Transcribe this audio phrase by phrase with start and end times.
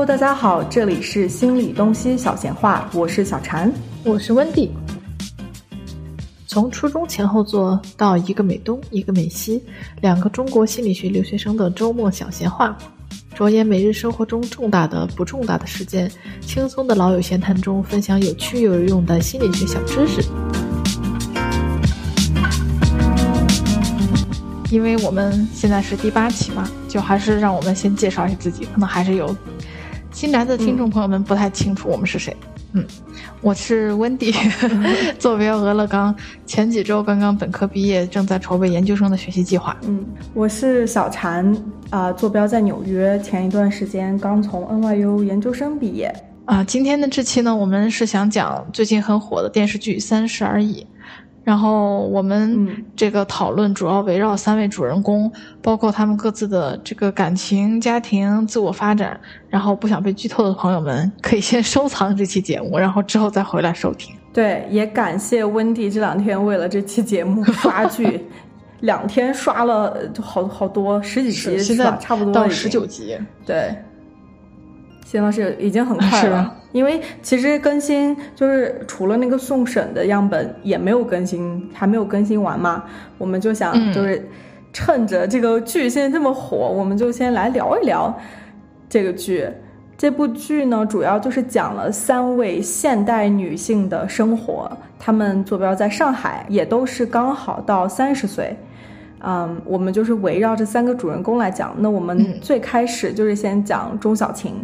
[0.00, 3.70] Hello，大家好，这里是心理东西小闲话，我是小禅，
[4.02, 4.70] 我是温蒂。
[6.46, 9.62] 从初中前后座到一个美东，一个美西，
[10.00, 12.74] 两个中国心理学留学生的周末小闲话，
[13.34, 20.22] 着眼每日生活中重大的、不重大的事件，轻松的老友闲谈中分享有趣又有用的心理学小知识。
[24.70, 29.36] 因为我们现在是第八期嘛，就还是让我们先介绍一下自己，可能还是有
[30.12, 32.36] 新来的听众朋友们不太清楚我们是谁。
[32.72, 32.84] 嗯，
[33.40, 34.32] 我是温迪，
[35.18, 36.14] 坐标俄勒冈，
[36.46, 39.76] 前几周刚刚本科毕业，正在筹备研究生的学习计划。
[39.82, 40.04] 嗯，
[40.34, 41.56] 我是小婵，
[41.90, 46.12] 啊，坐标在纽约，前一段时间刚从 NYU 研究生毕业。
[46.44, 50.82] 啊，今天的这期呢，我们是想讲最近很火的电视剧《三十而已》。
[51.42, 59.18] 然后我们这个讨论主要围绕三位主人公，包括他们各自的这个感情、家庭、自我发展。
[59.48, 64.14] 然后不想被剧透的朋友们，可以先收藏这期节目，然后之后再回来收听。
[64.32, 68.26] 对，也感谢温迪这两天为了这期节目刷剧，
[68.80, 73.18] 两天刷了好好多十几集，现在差不多到十九集。
[73.44, 73.74] 对。
[75.10, 82.84] 现在是已经很快了，因为其实更新就是除了那个送审的样本也没有更新，还没有更新完嘛。
[83.18, 84.24] 我们就想就是
[84.72, 88.16] 趁着这个剧现在这么火，我们就先来聊一聊
[88.88, 89.48] 这个剧。
[89.98, 98.56] 这部剧呢，主要就是讲了三位现代女性的生活，她们坐标在上海，也都是刚好到三十岁。
[99.24, 101.74] 嗯，我们就是围绕这三个主人公来讲。
[101.78, 104.54] 那我们最开始就是先讲钟小琴。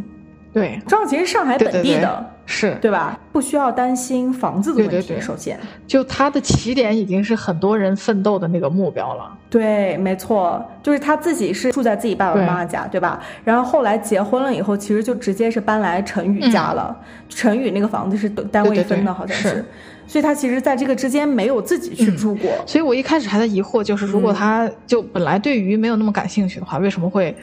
[0.57, 3.21] 对，张小琴是上海本地的，是对吧？
[3.31, 5.21] 不需要担心房子的问题。
[5.21, 9.31] 首先，就他的起点已经是很多人奋斗的那个目标了。
[9.51, 13.23] 对，没错，就是他自己是住在自己爸爸妈妈家，对吧？
[13.45, 16.97] 然后后来结婚了以后，其实就直接是搬来陈宇家了。
[17.29, 19.63] 陈宇那个房子是单位分的，好像是。
[20.07, 22.51] 所以他其实在这个之间没有自己去住过。
[22.64, 27.36] 所以我一开始还在疑惑，就是如果他就本来对鱼没有那么感兴趣的话，为什么会？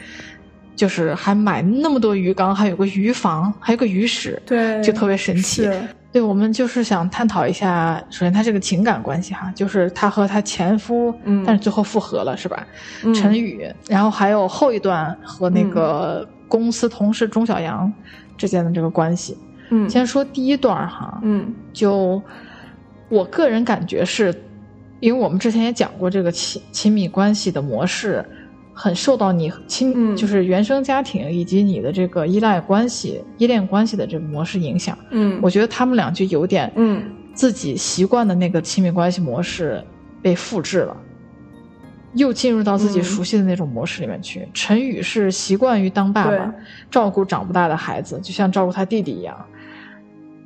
[0.75, 5.69] 就是还买那么多鱼缸，还有个鱼房，还有个鱼室，对，就特别神奇。
[6.11, 12.67] 对，我们就是想探讨一下，首先他这个情感关系哈，就是他和他前夫，嗯，但是最后复合了，是吧？
[13.15, 17.91] 陈宇，然后还有后一段和那个公司同事钟小阳
[18.37, 19.35] 之间的这个关系。
[19.69, 22.21] 嗯，先说第一段哈，嗯，就
[23.09, 24.31] 我个人感觉是，
[24.99, 28.23] 因为我们之前也讲过这个亲亲密关系的模式。
[28.73, 34.97] 很受到你亲，就是原生家庭以及你的这个依赖关系、依恋关系的这个模式影响。
[35.11, 37.03] 嗯，我觉得他们俩就有点，嗯，
[37.33, 39.83] 自己习惯的那个亲密关系模式
[40.23, 40.97] 被复制了，
[42.15, 44.47] 又进入到自己熟悉的那种模式里面去。
[44.55, 46.51] 陈宇是习惯于当爸爸，
[46.89, 49.37] 照顾长不大的孩子，就像照顾他弟弟一样。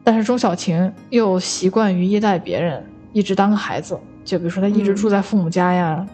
[0.04, 3.98] 但是钟小晴又习惯于依赖别人，一直当个孩子。
[4.26, 6.06] 就比如说，他一直住在父母家呀，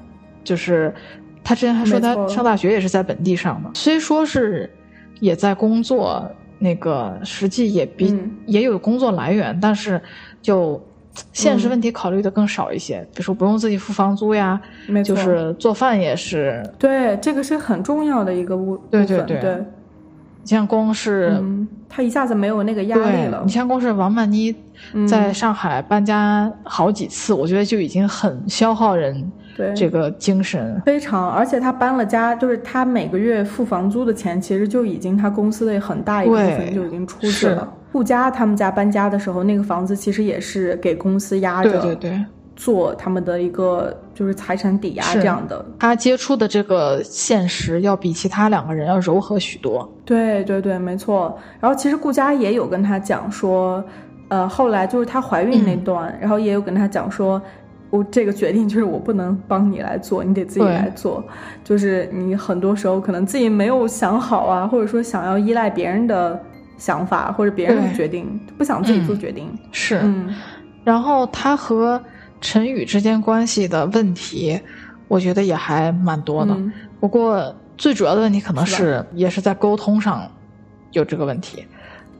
[0.44, 0.94] 就是。
[1.43, 4.69] 他之前还说他上大学也是在本地上的，虽说是
[5.19, 6.25] 也在工作，
[6.59, 10.01] 那个实际也比也有工作来源，但是
[10.41, 10.81] 就
[11.31, 14.59] 现实问题考虑的更少一些，比如说不用自己付房租呀，
[15.03, 16.63] 就是做饭也是。
[16.79, 18.77] 对，这个是很重要的一个物。
[18.89, 19.63] 对对对。
[20.45, 21.41] 你像光是
[21.87, 23.41] 他一下子没有那个压力了。
[23.45, 24.53] 你像光是王曼妮
[25.07, 29.31] 在上海搬家好几次，我觉得就已经很消耗人。
[29.55, 37.71] 对这个精神非常，而且他搬了家，就是他每个月付房租的钱，其实就已经他公司的很大一部分就已经出去了。
[37.91, 42.25] 顾家他们家搬家的时候，那个房子其实也是给公司压着，对对对，
[42.55, 45.63] 做他们的一个就是财产抵押这样的。
[45.77, 49.87] 他接触的这个现实要比其他两个人要柔和许多。
[50.03, 51.37] 对对对，没错。
[51.59, 53.83] 然后其实顾家也有跟他讲说，
[54.29, 57.39] 呃，后来就是她怀孕那段，然后也有跟他讲说。
[57.93, 61.23] 我这个决定就是我不能帮你来做，你得自己来做。
[61.63, 66.41] 就是你很多时候可能自己没有想好啊，或者说想要依赖别人的
[66.75, 69.47] 想法或者别人的决定，不想自己做决定。
[69.71, 70.01] 是，
[70.83, 72.01] 然后他和
[72.41, 74.59] 陈宇之间关系的问题，
[75.07, 76.57] 我觉得也还蛮多的。
[77.00, 80.27] 不过最主要的问题可能是也是在沟通上
[80.94, 81.63] 有这个问题。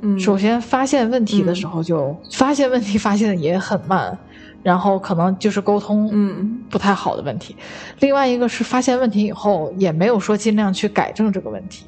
[0.01, 4.15] 嗯，首先发现问题的时候就发现问题，发现的也很慢。
[4.63, 6.60] 然后可能就是沟通嗯。
[6.69, 7.56] 不太好的问题，
[8.00, 11.86] 另外一个是发现问题以后也没有说尽量去改正这个问题，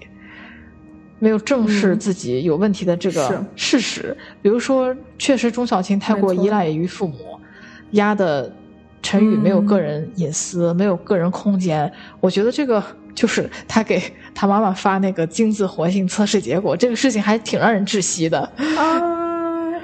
[1.18, 4.16] 没有正视自己有问题的这个事实。
[4.44, 7.39] 比如说，确实钟小琴太过依赖于父母，
[7.92, 8.54] 压的
[9.01, 11.92] 陈宇没有个人隐私，没有个人空间。
[12.19, 12.83] 我觉得这个
[13.16, 14.00] 就是他给
[14.36, 18.39] 他妈妈发那个精子活性测试结果，这个事情还挺让人窒息的。
[18.77, 19.35] 啊！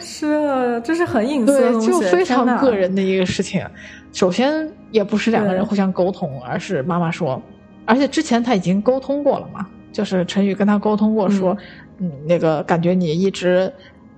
[0.01, 3.65] 是，这是很隐私的东西，就非常个人的一个事情。
[4.11, 7.41] 首先也不是两个人互相沟通，而是妈妈说，
[7.85, 11.55] 而且之前他已经沟通过了嘛，就是陈宇跟他沟通过说，
[11.99, 13.71] 嗯，那个感觉你一直，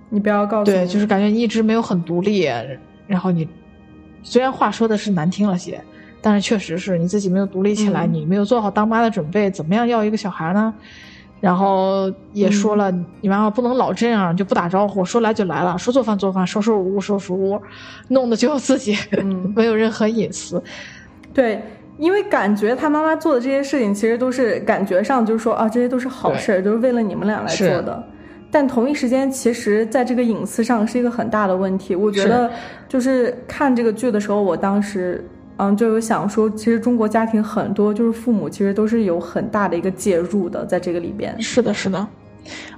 [0.10, 2.50] 你不要告诉对，就是感觉你一直没有很独立，
[3.06, 3.48] 然后你
[4.24, 5.80] 虽然话说的是难听了些。
[6.26, 10.74] 但是确实是你自己没有独立起来，你没有做好当妈的准备，怎么样要一个小孩呢？
[11.44, 17.62] 然后也说了，你妈妈不能老这样，就不打招呼，说来就来了，说做饭做饭，收拾屋收拾屋，
[18.08, 18.98] 弄得就自己
[19.54, 20.64] 没有任何隐私。
[21.34, 21.62] 对，
[21.98, 28.02] 因为感觉他妈妈做的这些事情，其实都是感觉上就是说啊，这些都是好事，都是为了你们俩来做的。
[28.50, 31.94] 但同一时间，其实在这个隐私上是一个很大的问题。
[31.94, 32.50] 我觉得，
[32.88, 35.22] 就是看这个剧的时候，我当时。
[35.58, 41.40] 嗯，就有想说，其实中国家庭很多就是父母其实都是有很大的一个介入的，在这个里边。
[41.42, 42.08] 是的，是的，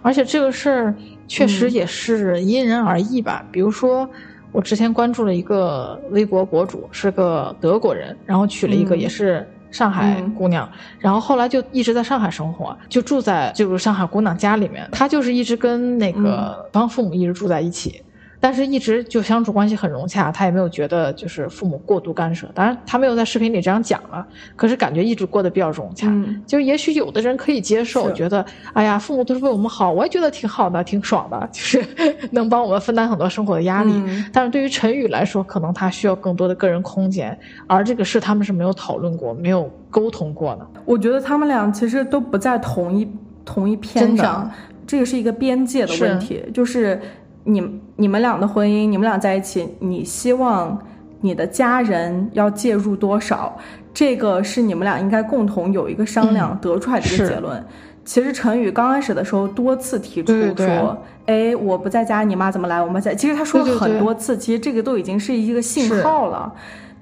[0.01, 0.95] 而且这个事儿
[1.27, 3.45] 确实也是因人而异吧。
[3.51, 4.07] 比如说，
[4.51, 10.69] 我之前关注了一个微博博主，是个德国人，然后娶了一个也是上海姑娘，
[10.99, 14.87] 然后后来就一直在上海生活，就住在就是上海姑娘家里面。
[14.91, 18.01] 他就是一直跟那个帮父母一直住在一起。
[18.45, 22.47] 但是，一直就相处关系很融洽，他也没有觉得就是父母过度干涉。
[22.53, 24.23] 当然，他没有在视频里这样讲了，
[24.55, 26.05] 可是感觉一直过得比较融洽。
[26.09, 31.83] 嗯就也许有的人可以接受，觉得哎呀，父母都是为我们好，我也觉得挺好的，挺爽的，就是
[32.29, 33.91] 能帮我们分担很多生活的压力。
[34.31, 40.67] 但是对于陈宇来说，可能他需要更多的个人空间，而这个事他们是没有讨论过、没有沟通过的。
[40.85, 43.11] 我觉得他们俩其实都不在同一
[43.43, 44.51] 同一篇上，
[44.85, 47.01] 这个是一个边界的问题，就是。
[47.45, 50.77] 你你们俩的婚姻，你们俩在一起，你希望
[51.21, 53.57] 你的家人要介入多少？
[53.93, 57.65] 这个是你们俩应该共同有一个商量得出来的一个结论。
[58.03, 62.81] 其实陈宇刚开始的时候多次提出说：“哎，我不在家，你妈怎么来？
[62.81, 66.53] 我们在。”其实他说了很多次，其实这个都已经是一个信号了。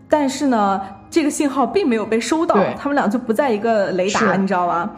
[0.07, 0.79] 但是呢，
[1.09, 4.91] 这个信号并没有被收到，他们俩就不在一个雷达，你知道吗？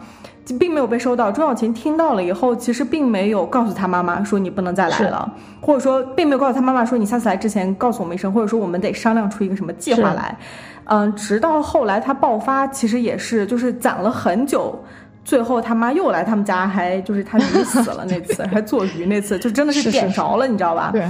[0.54, 1.30] 并没有被收到。
[1.30, 10.36] 钟小琴听到了以后，其实并没有告诉他妈妈说你不能再来了，或者说并没有告诉他妈妈说你下次来之前告诉我们一声，或者说我们得商量出一个什么计划来。
[10.84, 14.78] 嗯，直到后来他爆发，其实也是就是攒了很久，
[15.24, 20.90] 最后他妈又来他们家，还就是他鱼死了那次， 还做鱼那次，就真的是点着了，你知道吧？
[20.92, 21.04] 对。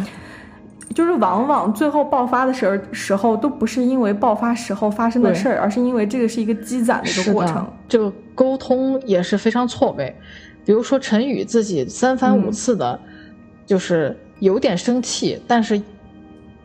[0.97, 7.71] 就是往往最后爆发的时候时候都不是因为爆发时候发生的事儿，而是因为这个是一个积攒的一个过程。
[7.87, 10.17] 这个沟通也是非常错位。
[10.65, 12.99] 比如说陈宇自己三番五次的，
[13.67, 15.83] 就是有点生气，但是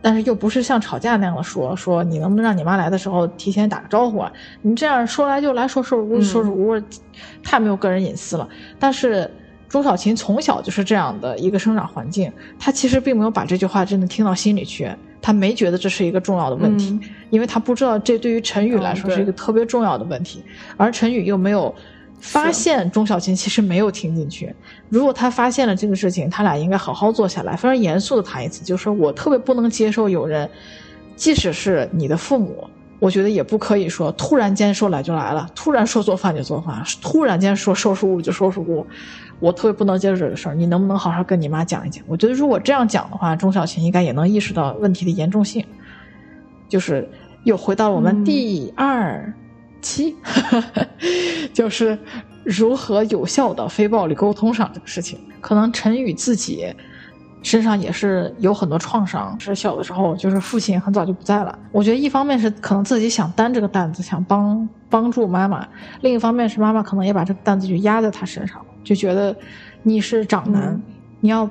[0.02, 4.32] 但是又不是像吵架那样的说说你能不能让你妈来的时候提前打个招呼啊？
[4.62, 6.82] 你这样说来就来说说屋说说屋，
[7.44, 8.48] 太没有个人隐私了。
[8.80, 9.30] 但是。
[9.72, 12.30] 钟小琴从小就是这样的一个生长环境，
[12.60, 14.92] 她其实并没有把这句话真的听到心里去，
[15.22, 20.44] 她没觉得这是一个重要的问题，因为她不知道这对于陈宇来说是一个特别重要的问题，
[20.76, 21.74] 而陈宇又没有
[22.20, 24.54] 发现钟小琴其实没有听进去。
[24.90, 30.50] 如果他发现了这个事情，他俩应该好好坐下来，非常严肃的谈一次，就是说我特别不能接受有人，
[31.16, 32.68] 即使是你的父母，
[33.00, 38.86] 我觉得也不可以说突然间说来就来了，突然说做饭就做饭，突然间说收拾屋就收拾屋。
[39.42, 42.02] 我特别不能接受这个事儿，你能不能好好跟你妈讲一讲？
[42.08, 45.66] 我觉得如果这样讲的话，钟小琴应该也能意识到问题的严重性。
[46.70, 47.10] 就是
[47.44, 49.34] 又回到了我们第二
[49.82, 50.16] 期，
[51.52, 52.00] 就是
[52.46, 55.20] 如何有效的非暴力沟通上这个事情。
[55.42, 56.74] 可能陈宇自己
[57.44, 61.60] 身上也是有很多创伤，是小的时候就是父亲很早就不在了。
[61.72, 65.68] 我觉得一方面是可能自己想担这个担子，想帮帮助妈妈；
[66.02, 68.64] 另一方面是妈妈可能也把这个担子就压在他身上。
[68.84, 69.36] 就觉得
[69.84, 70.82] 你是长男，
[71.20, 71.50] 你要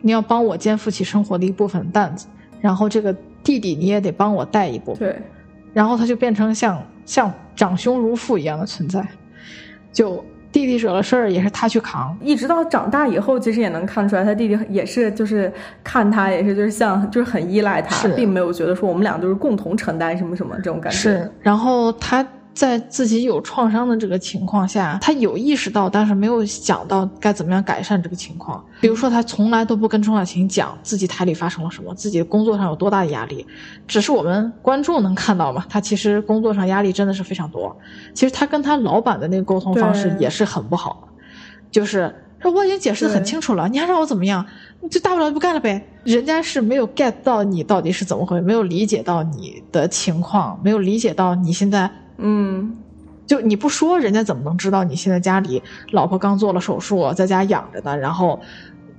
[0.00, 2.26] 你要帮我肩负起生活的一部分担子，
[2.60, 5.22] 然后这个弟弟你也得帮我带一部分，对，
[5.72, 9.06] 然后他就变成像像长兄如父一样的存在，
[9.92, 15.52] 就弟弟惹了事儿也是他去扛，一直到长大以后，其实也能看出来他弟弟也是就是
[15.84, 22.26] 看他也是就是像就是很依赖他，并没有觉得说我们俩就是共同承担什么什么这种感觉，是，然后他。
[22.54, 28.62] 在自己有创伤的这个情况下，他有意识到，但是没有想到该怎么样改善这个情况。
[28.80, 33.46] 比如说，他从来都不跟钟小琴讲自己台里发生了什么，自己工作上有多大的压力，
[33.86, 35.64] 只是我们观众能看到嘛。
[35.68, 37.74] 他其实工作上压力真的是非常多。
[38.12, 41.08] 其实他跟他老板的那个沟通方式也是很不好的，
[41.70, 44.44] 就是说我已经解释的很清楚了，你还让我怎么样？
[44.90, 45.82] 就大不了就不干了呗。
[46.04, 51.90] 人家是没有 get 到你到底是怎么回事，没有理解到你的情况，没有理解到你现在。
[52.22, 52.76] 嗯，
[53.26, 57.96] 就你不说，人家怎么能知道你现在家里老婆刚做了手术，在家养着呢？
[57.96, 58.40] 然后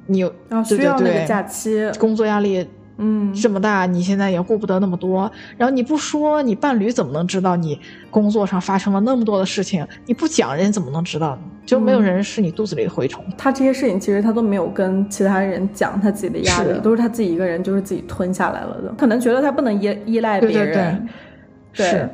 [0.05, 0.19] 你
[0.65, 2.67] 需要那个假期，工作压力。
[2.97, 5.29] 嗯，这么大，你现在也顾不得那么多。
[5.57, 7.79] 然后你不说，你伴侣怎么能知道你
[8.11, 9.85] 工作上发生了那么多的事情？
[10.05, 11.41] 你不讲，人怎么能知道呢？
[11.65, 13.25] 就没有人是你肚子里的蛔虫。
[13.35, 18.93] 他这些事情其实他都没有跟其他人讲，他自己的压力都是他自己一个人，就是自己吞下来了的。
[18.95, 21.09] 可能觉得他不能依依赖别人，
[21.73, 22.07] 对，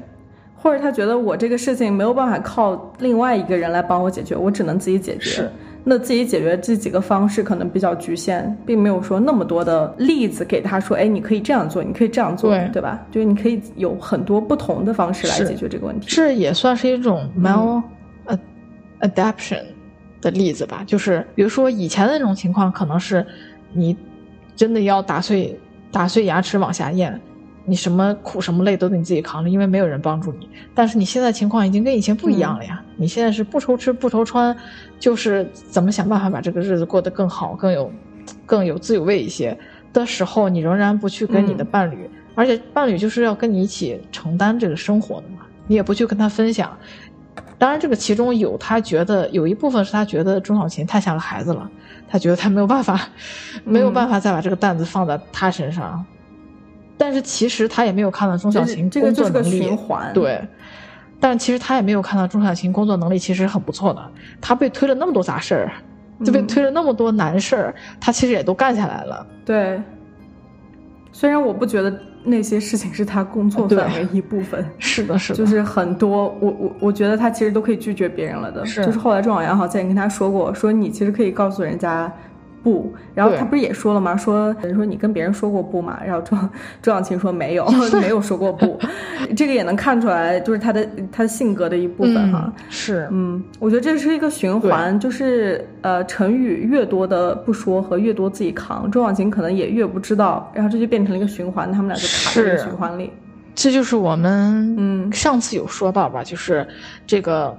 [0.62, 5.30] 或者他觉得我这个事情没有办法靠另外一个人来帮我解决，我只能自己解决。
[5.30, 5.50] 是
[5.86, 13.00] 那自己解决这几个方式可能比较局限，并没有说那么多的例子给他说，哎，你可以这样做，你可以这样做，对吧？
[13.10, 16.08] 就是你可以有很多不同的方式来解决这个问题。
[16.10, 17.82] 这也算是一种 mal
[19.00, 19.64] adaptation
[20.20, 20.84] 的例子吧。
[20.86, 23.26] 就是比如说以前的那种情况，可能是
[23.72, 23.96] 你
[24.58, 25.58] 真的要打碎
[25.92, 27.20] 打碎牙齿往下咽。
[27.70, 30.50] 你什么苦什么累都得你自己扛着，因为没有人帮助你。
[30.74, 32.84] 但是你现在情况已经跟以前不一样了呀！
[32.98, 34.56] 你现在是不愁吃不愁穿，
[35.00, 37.92] 就是怎么想办法把这个日子过得更好、更有、
[38.46, 39.58] 更有滋有味一些
[39.94, 46.76] 的时候，你仍然不去跟你的伴侣，而且伴侣就是要跟你一起承担这个生活的嘛，你也不去跟他分享。
[47.58, 51.70] 当然，这个其中有他觉得有一部分是他觉得钟小琴太像个孩子了，
[52.08, 53.08] 他觉得他没有办法，
[53.64, 56.06] 没有办法再把这个担子放在他身上。
[57.00, 59.78] 但是其实他也没有看到钟小琴工作能力，
[60.14, 60.42] 对。
[61.18, 64.06] 但其实他也没有看到钟小琴工作能力其实很不错的。
[64.42, 65.72] 他被推了那么多杂事儿，
[66.26, 69.26] 就被推了那么多难事儿，他其实也都干下来了。
[69.46, 69.82] 对。
[71.14, 78.66] 虽然我不觉得那些事情是他工作范围一部分，是的，是的，就是很多，我我我觉得他其实都可以拒绝别人了的。
[78.66, 78.86] 是。
[78.86, 82.14] 就是后来钟小阳好像也跟他说过，说你其实可以告诉人家。
[82.64, 84.16] 不，然后他不是也说了吗？
[84.18, 86.00] 说说你跟别人说过不嘛？
[86.06, 86.38] 然后周
[86.82, 87.66] 周小琴说没有，
[88.02, 88.80] 没有说过不。
[89.36, 92.52] 这个也能看出来，就是他的他的性格的一部分哈。
[92.70, 103.12] 是，嗯，我觉得这是一个循环，就是呃，成语越多的不说和越多自己扛，周小琴可能也越不知道，然后这就变成了一个循环，他们俩就卡在循环里。
[103.56, 106.68] 这就是我们嗯上次有说到吧，就是
[107.08, 107.58] 这个。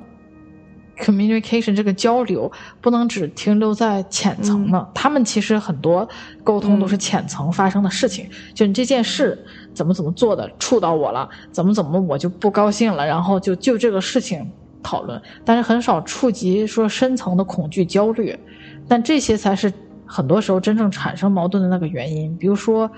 [1.00, 6.09] Communication 这个交流不能只停留在浅层的，他们其实很多
[6.45, 9.42] 沟通都是浅层发生的事情，就你这件事
[9.73, 14.49] 怎么怎么做的触到我了，怎么怎么我就不高兴了，然后就就这个事情
[14.83, 18.38] 讨论，但是很少触及说深层的恐惧焦虑，
[18.87, 19.73] 但这些才是
[20.04, 22.90] 很多时候真正产生矛盾的那个原因，比如说。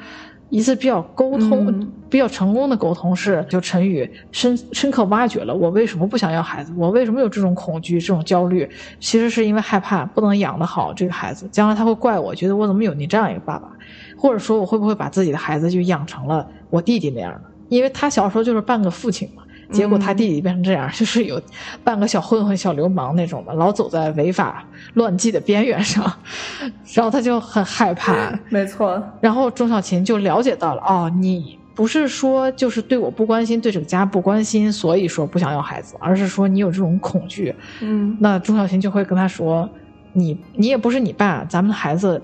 [0.53, 8.69] 一次比较沟通比较成功的沟通是，就陈宇深深刻挖掘了我为什么不想要孩子，我为什么有这种恐惧、这种焦虑，
[9.01, 13.67] 其实是因为害怕不能养得好这个孩子，将来他会怪我，觉得我怎么有你这样一个爸爸，
[14.15, 17.41] 或者说我会不会把自己的孩子就养成了我弟弟那样的，
[17.71, 19.43] 因为他小时候就是半个父亲嘛。
[19.73, 21.41] 结果他弟弟变成这样， 就是有
[21.83, 24.65] 半个小混混、小流氓那种的，老走在违法
[24.95, 26.05] 乱纪的边缘上，
[26.95, 28.33] 然后他就很害怕。
[28.51, 29.03] 没错。
[29.21, 37.55] 然后钟小琴就了解到了，哦，你不是说就是对我不关心，对这个家不关心，所以说不想要孩子，而是说你有这种恐惧。
[37.81, 38.17] 嗯。
[38.21, 39.69] 那钟小琴就会跟他说，
[40.13, 42.23] 你你也不是你爸，咱们的孩子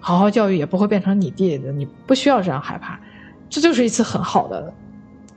[0.00, 2.98] 好好教育也不会变成你弟弟的，你不需要这样害怕。
[3.50, 4.72] 这就是一次很好的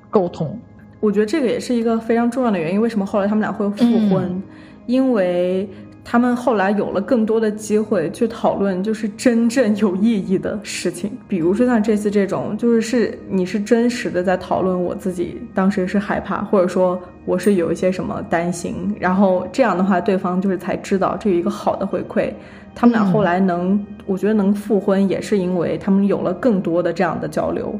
[0.09, 0.59] 沟通。
[1.01, 4.41] 我觉得这个也是一个非常重要的原因，为什么后来他们俩会复婚？
[4.85, 5.67] 因为
[6.03, 11.11] 他们后来有了更多的机会去讨论，就是真正有意义的事情。
[11.27, 22.31] 比如说像这次这种，就是是你是真实的在讨论我自己当时是害怕，或者说我是有一些什么担心，然后这样的话，对方就是才知道这有一个好的回馈。
[22.73, 27.79] 他们俩后来能，我觉得能复婚，也是因为他们有了更多的这样的交流。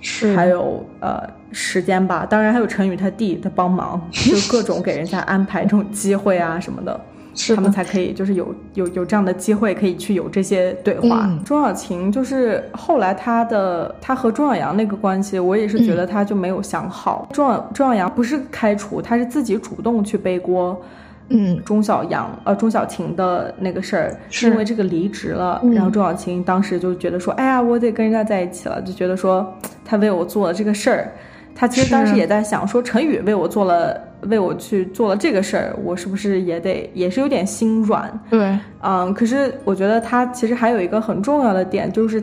[0.00, 7.00] 是，还有呃时间吧，当然还有陈宇他弟的帮忙，就各种给人家 安排这种机会啊什么的，
[7.34, 11.30] 是他们才可以就是有有有这样的机会可以去有这些对话。
[11.44, 17.28] 钟小琴就是后来他的他和钟小阳那个关系，我也是觉得他就没有想好。
[17.32, 20.80] 钟钟小阳不是开除，他是自己主动去背锅。
[21.32, 29.46] 嗯，钟小阳呃，钟小琴的那个事儿，是因为这个离职了，然后钟小琴当时就觉得说，哎呀，我得跟人家在一起了，就觉得说
[29.84, 31.12] 他为我做了这个事儿，
[31.54, 38.20] 他其实当时也在想说，陈宇为我做了，为我去做了这个事儿，我是不是也得也是有点心软？
[38.28, 42.20] 对，嗯，可是我觉得他其实还有一个很重要的点，就是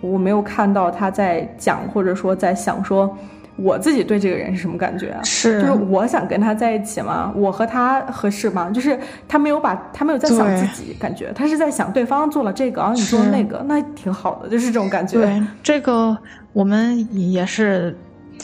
[0.00, 3.14] 我没有看到他在讲或者说在想说。
[3.56, 5.20] 我自己对这个人是什么感觉啊？
[5.22, 7.32] 是，就是我想跟他在一起吗？
[7.36, 8.70] 我和他合适吗？
[8.70, 15.20] 就是他没有把他没有在想自己，感觉他是在想对方做了这个，然后你做了那个，那挺好的，就是这种感觉。
[15.20, 16.16] 对，这个
[16.52, 17.96] 我们也是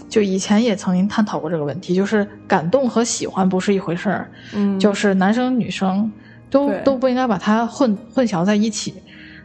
[0.09, 6.11] 就以前也曾经探讨过这个问题，就是感动和喜欢不是一回事儿，嗯，就是男生女生
[6.51, 8.95] 都都不应该把它混混淆在一起。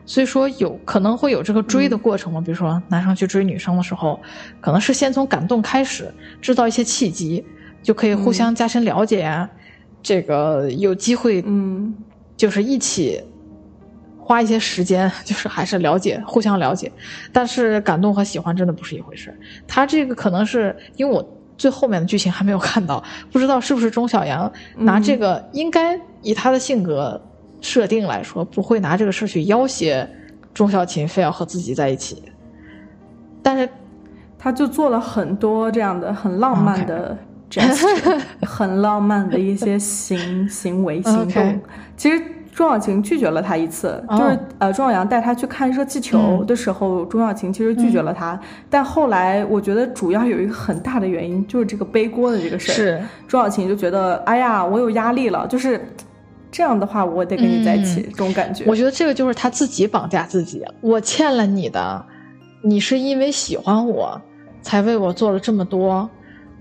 [0.05, 2.41] 所以说有可能会有这个追的过程嘛？
[2.41, 4.19] 比如说男生去追女生的时候，
[4.59, 7.45] 可能是先从感动开始，制造一些契机，
[7.81, 9.49] 就可以互相加深了解呀。
[10.03, 11.95] 这个有机会，嗯，
[12.35, 13.23] 就是一起
[14.17, 16.91] 花一些时间， 就是还是了解，互相了解。
[17.31, 19.33] 但是感动和喜欢真的不是一回事。
[19.67, 21.23] 他这个可能是因为我
[21.57, 27.21] 最后面的剧情还没有看到，不知道是不是钟小阳拿这个，应该以他的性格。
[27.61, 30.05] 设定来说，不会拿这个事去要挟
[30.53, 32.21] 钟小琴，非要和自己在一起。
[33.41, 33.69] 但是，
[34.37, 37.17] 他就做了很多这样的很浪漫的
[37.49, 41.61] gesture，很浪漫的一些行行为行动。
[41.95, 42.19] 其实
[42.51, 48.39] 钟小琴拒绝了他一次，就是呃，钟小阳带他去看热气球的时候，钟小琴其实拒绝了他。
[48.69, 52.75] 但后来，我觉得主要有一个很大的原因，就是这个背锅的这个事儿。
[52.75, 55.79] 是钟小琴就觉得，哎呀，我有压力了，就是。
[56.51, 58.65] 这样的话，我得跟你在一起，这种感觉。
[58.67, 60.61] 我觉得这个就是他自己绑架自己。
[60.81, 62.05] 我欠了你的，
[62.61, 64.21] 你是因为喜欢我，
[64.61, 66.09] 才为我做了这么多，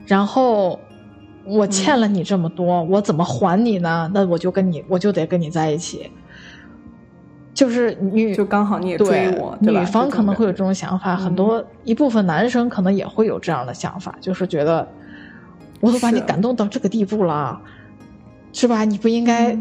[0.06, 0.78] 然后
[1.44, 4.08] 我欠了你这么多，我怎么还你呢？
[4.14, 6.10] 那我就跟你，我就得跟你在一起。
[7.52, 14.86] 就是女，就刚好你也追我，女方可能会有这种想法，很多一部分男生可能也会有这样的想法，就是觉得
[15.80, 17.60] 我都把你感动到这个地步了。
[18.52, 18.84] 是吧？
[18.84, 19.56] 你不应该。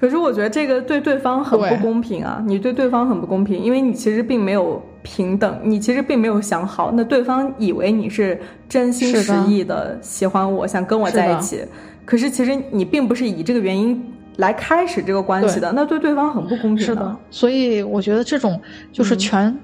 [0.00, 2.42] 可是我觉得这个对对方很不公平啊！
[2.46, 6.90] 你对对方很不公平，因为你其实并没有平等，你其实并没有想好。
[6.92, 11.64] 那对方以为你是真心实意的喜欢我，想跟我在一起。
[12.04, 14.04] 可是其实你并不是以这个原因
[14.36, 16.84] 来开始这个关系的，那对对方很不公平。
[16.84, 18.60] 是的，所以我觉得这种
[18.92, 19.56] 就是全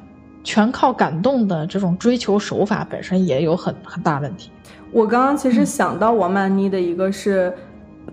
[0.43, 4.51] 全靠感动的这种追求手法本身也有很很大问题。
[4.91, 7.53] 我刚刚其实想到王曼妮的一个是。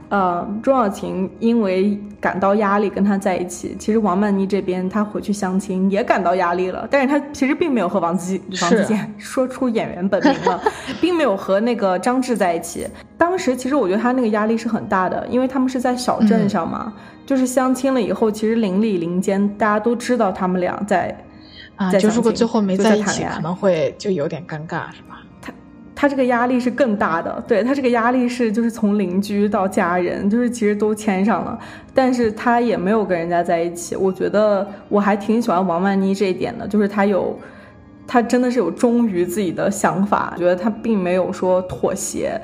[0.09, 10.61] 呃，钟晓芹因为感到压力跟他在一起，其实王曼妮这边她回去相亲也感到压力了，但是她其实并没有和王自王自健说出演员本名了，
[11.01, 12.87] 并没有和那个张智在一起。
[13.17, 16.93] 当时其实我觉得他那个压力是很大的，因为他们是在小镇上嘛，
[17.25, 21.13] 就是相亲了以后，其实邻里邻间大家都知道他们俩在
[21.75, 25.21] 啊，就如果最后没在一起，可能会就有点尴尬，是吧？
[25.99, 31.57] 他这个压力是更大的，对他这个压力是就是从邻居到家人，就是其实都牵上了，
[31.91, 33.95] 但是他也没有跟人家在一起。
[33.95, 37.35] 我觉得我还挺喜欢王曼妮这一点的，就是他有，
[38.05, 42.39] 他真的是有忠于自己的想法，觉得他并没有说妥协，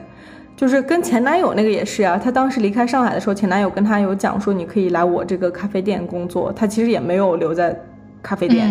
[0.57, 2.17] 就是跟前男友那个也是啊。
[2.17, 7.79] 她当时离开上海的时候，前男友跟她有讲说你可以来我这个咖啡店工作，她其实也没有留在
[8.23, 8.67] 咖啡店。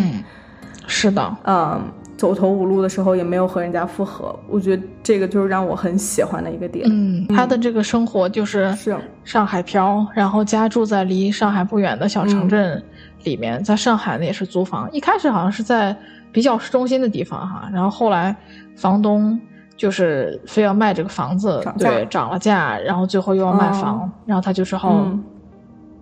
[0.88, 1.80] 是的，嗯。
[2.22, 6.88] 走投无路的时候也没有和人家复合，我觉得这个就是让我很喜欢的一个点。
[6.88, 8.96] 嗯，他的这个生活就是是。
[9.24, 12.80] 上海漂，然后家住在离上海不远的小城镇
[13.24, 15.96] 里面，在上海呢也是租房，一开始好像是在
[16.30, 18.36] 比较市中心的地方哈，然后后来
[18.76, 19.36] 房东
[19.76, 25.04] 就是非要卖这个房子，对，涨了价，然后最后又要卖房，然后他就只好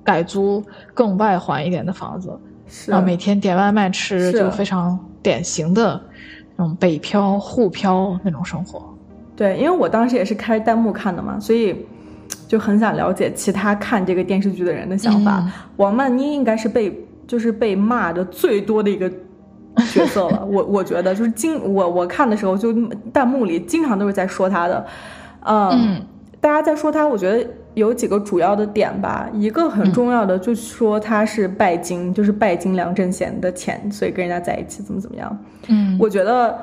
[0.05, 2.39] 改租更外环一点的房子，
[2.87, 6.01] 然后每天点外卖吃，就非常典型的。
[6.57, 8.83] 那种北漂、沪漂那种生活，
[9.35, 11.75] 对，因为我当时也是开弹幕看的嘛，所以
[12.47, 15.43] 就很想了解其他看这个电视剧的人的想法。
[15.77, 19.11] 王曼妮应该是被就是被骂的最多的一个
[19.91, 22.75] 角色了， 我我觉得就是经我我看的时候，就
[23.11, 24.87] 弹幕里经常都是在说她的，
[25.47, 26.05] 嗯，
[26.43, 27.49] 大家在说他，我觉得。
[27.75, 35.39] 有几个主要的点吧，一个很重要的就是说他是拜金，就是拜金梁振贤的钱，所以跟人家在一起怎么怎么样。
[35.69, 36.59] 嗯，我觉得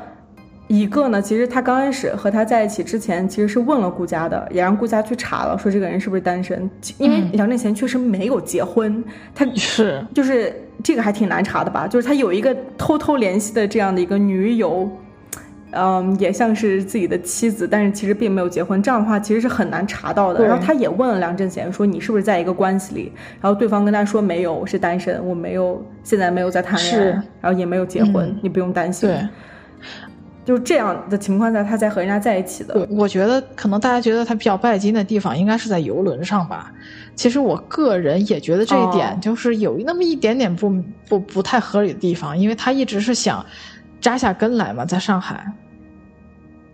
[0.67, 14.89] 一个呢，其实他刚开始和他在一起之前，其实是问了顾佳的，也让顾佳去查了，说这个人是不是单身，因为梁振贤确实没有结婚，他是就是这个还挺难查的吧，就是他有一个偷偷联系的这样的一个女友。
[15.79, 18.81] 嗯，也像是自己的妻子，但是其实并没有结婚。
[18.81, 20.43] 这样的话，其实是很难查到的。
[20.43, 23.11] 然后他也问了梁振贤，说你是不是在一个关系里？
[23.39, 27.09] 然后对方跟他说没有，我是单身，我没有，现在没有在谈恋爱，
[27.41, 29.07] 然后也没有结婚，你不用担心。
[29.07, 29.27] 对，
[30.43, 32.87] 就是这样的情况下，他才和人家在一起的。
[32.89, 36.71] 我觉得可能大家觉得他比较拜金的地方，应该是在游轮上吧。
[37.13, 40.73] 其实我个人也觉得这一点就是有那么一点点不
[41.07, 43.45] 不不太合理的地方，因为他一直是想。
[43.99, 45.43] 扎下根来嘛，在上海。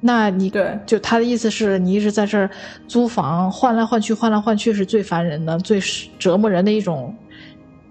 [0.05, 2.49] 那你对，就他的意思是你一直在这儿
[2.89, 5.79] 租房，换来换去，换来换去是最烦人的、最
[6.19, 7.15] 折磨人的一种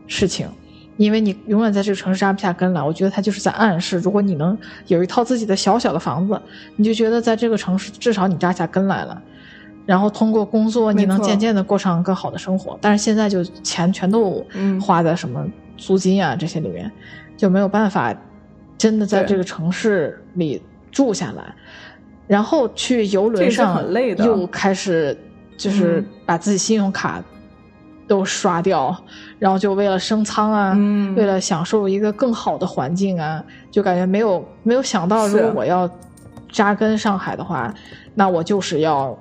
[0.07, 0.47] 事情。
[0.99, 2.83] 因为你永远在这个城市扎不下根来。
[2.83, 4.57] 我觉得他就是在暗示，如果你能
[4.89, 6.39] 有一套自己的小小的房子，
[6.77, 9.21] 你就觉得在这个城市至少你扎下根来了。
[9.87, 12.79] 然后通过工作，你能渐渐的过上更好的生活。
[12.81, 14.47] 但是现在就钱全都
[14.81, 15.45] 花在什么
[15.79, 16.93] 租金啊这些里面，
[17.39, 18.15] 就没有办法
[18.77, 21.55] 真的在这个城市里住下来。
[22.27, 23.85] 然后去游轮上
[24.19, 25.17] 又开始
[25.57, 27.23] 就是把自己信用卡。
[28.09, 28.95] 都刷掉，
[29.39, 30.77] 然后就为了升舱啊，
[31.17, 35.89] 为了享受一个更好的环境啊，就感觉没有没有想到，如果我要
[36.51, 37.73] 扎根上海的话，
[38.15, 39.17] 那我就是要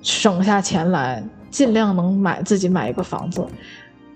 [0.00, 3.44] 省下钱来，尽量能买自己买一个房子。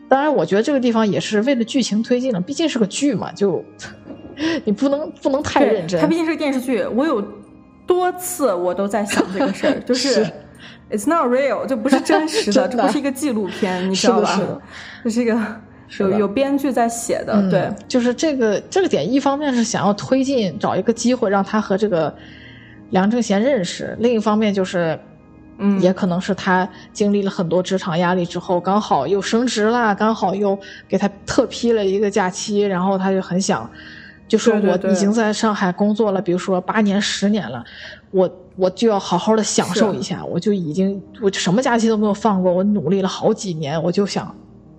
[0.08, 3.64] 当然，我觉得这个地方也是为了剧情推进了，毕竟是个剧嘛，就
[4.64, 6.00] 你不能不能太认真。
[6.00, 7.26] 它毕竟是个电视剧，我有
[7.86, 10.26] 多次我都在想这个事儿， 就是。
[10.88, 14.40] It's not real，就不是真实的， 这不是一个纪录片，你知道吧？
[15.02, 15.36] 这是一个
[15.98, 22.14] 有有编剧在写的，对，就是这个这个点，一方面是想要推进，找一个机会让他和这个
[22.90, 24.96] 梁正贤认识；另一方面就是，
[25.58, 30.56] 嗯，也可能是他经历了很多职场压力之后，刚好又升职了，刚好又
[30.88, 33.68] 给他特批了一个假期，然后他就很想，
[34.28, 37.64] 就说我已经在上海工作了，比如说八年、十年了，
[38.10, 38.30] 我。
[38.58, 44.34] 我就要好好的享受一下，我就已经我什么假期都没有放过，我努力了好几年，我就想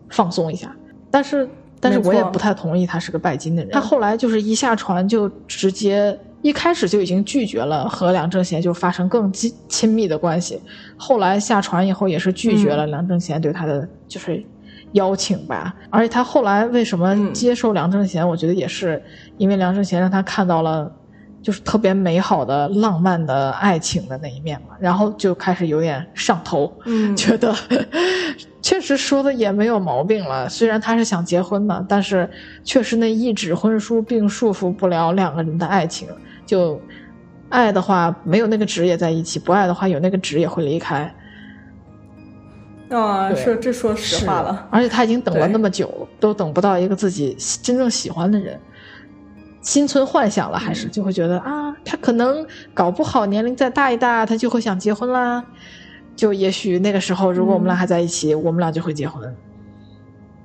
[0.10, 0.76] 放松一下。
[1.12, 1.48] 但是，
[1.80, 3.72] 但是我也不太同意他是个拜金的人。
[3.72, 10.60] 他后来就是一下船就直接一开始就已经拒绝了和梁正贤就发生更亲亲密的关系，
[10.98, 14.44] 后来下船以后也是拒绝了梁正贤对他的就是
[14.94, 15.76] 邀请吧。
[15.90, 19.02] 而且他后来为什么接受梁正贤，我觉得也是
[19.38, 20.92] 因为梁正贤让他看到了。
[21.40, 27.56] 就是特别美好的、浪漫的爱情的那一面嘛，然后就开始有点上头，嗯，觉得
[28.62, 30.50] 确实说的也没有毛病了。
[30.50, 32.30] 虽然他是想结婚嘛，但是
[32.66, 36.10] 确实那一纸婚书并束缚不了两个人的爱情。
[36.46, 36.82] 就
[37.48, 41.10] 爱的话，没有那个纸也在一起；不爱的话，有那个纸也会离开。
[42.90, 44.68] 啊，说这说实话了。
[44.72, 48.60] 而且他已经等了那么久，都等不到一个自己真正喜欢的人。
[49.62, 55.44] 心存幻想了，还是就会觉得啊，他可能搞不好年龄再大一大，他就会想结婚啦。
[56.16, 59.36] 就也许那个时候，如果我们俩还在一起，我们俩就会结婚，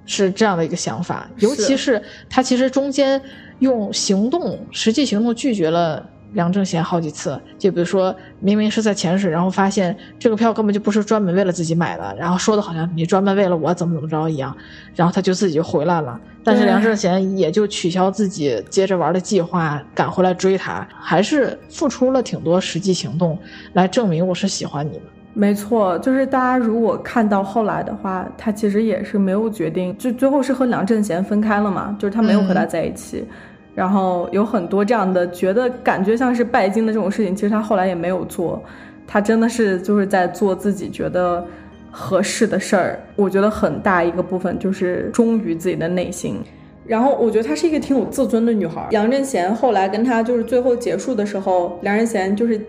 [0.04, 1.30] 是这样的一个想法。
[1.36, 3.22] 尤其是他其实中间
[3.60, 6.04] 用行动、实际行动拒绝了。
[6.32, 14.56] 梁正贤好几次，就比如说明明是在潜水，然后发现这个票根本就不是专门为了自己买的，然后说的好像你专门为了我怎么怎么着一样，
[14.94, 16.20] 然后他就自己就回来了。
[16.44, 23.38] 但是梁正贤也就取消自己接着玩的计划，赶回来追他，还是付出了挺多实际行动
[23.74, 25.02] 来证明我是喜欢你的。
[25.34, 33.24] 没错，就是大家如果看到后来的话，他其实也是没有决定，就最后是和梁正贤分开了嘛，就是他没有和他在一起。
[33.74, 38.62] 然后有很多这样的觉得感觉像是拜金的这种事情，其实他后来也没有做，
[39.06, 41.44] 他真的是就是在做自己觉得
[41.90, 43.00] 合适的事儿。
[43.16, 46.38] 我觉得很大一个部分就是忠于自己的内心。
[46.84, 48.86] 然后我觉得她是一个挺有自尊的女孩。
[48.90, 52.60] 杨振贤后来跟他就是最后结束的时候，梁振贤就是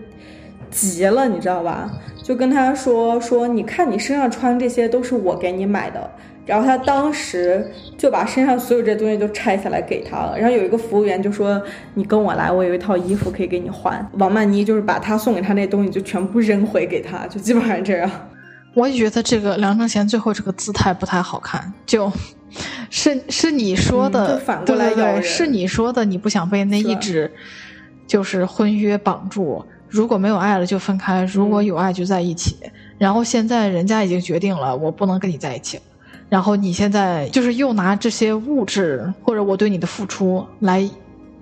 [0.69, 1.91] 急了，你知道吧？
[2.23, 6.09] 就跟他说说，你看你身上穿这些都是我给你买的。
[6.45, 7.65] 然后他当时
[7.97, 10.37] 就把身上所有这东西都拆下来给他了。
[10.37, 11.61] 然后有一个服务员就说
[11.95, 18.09] ：“你跟我来，我有一套衣服可以给你换。”王曼妮就是把他送给他那东西就全部扔回给他，就基本上这样。
[18.75, 22.11] 我也觉得这个梁正贤最后这个姿态不太好看，就
[22.89, 27.31] 是是你说的，对对对，是你说的，你不想被那一纸
[28.07, 29.63] 就是婚约绑住。
[29.87, 32.57] 如果没有爱了就分开，如果有爱就在一起。
[32.97, 35.79] 然后现在人家已经决定了，我不能跟你在一起。
[36.33, 40.81] 然后你现在就是又拿这些物质或者我对你的付出来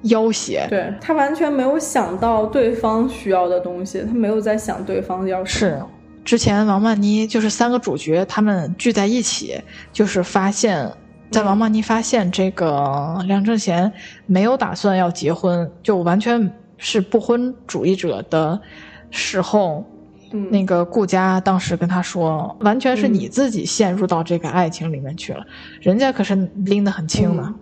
[0.02, 5.82] 要挟，对他完全没有想到对方需要的东西，他没有在想对方要是
[6.26, 9.58] 之前王曼妮就是三个主角他们聚在一起，
[9.94, 10.92] 就是发现，
[11.32, 13.90] 在王曼妮发现这个梁正贤
[14.26, 18.60] 没有打算要结婚，就完全是不婚主义者的
[19.10, 19.86] 时候。
[20.50, 25.46] 那个顾佳当时跟他说，完全是你自己陷入到这个爱情里面去了，
[25.82, 27.54] 人家可是拎得很清的，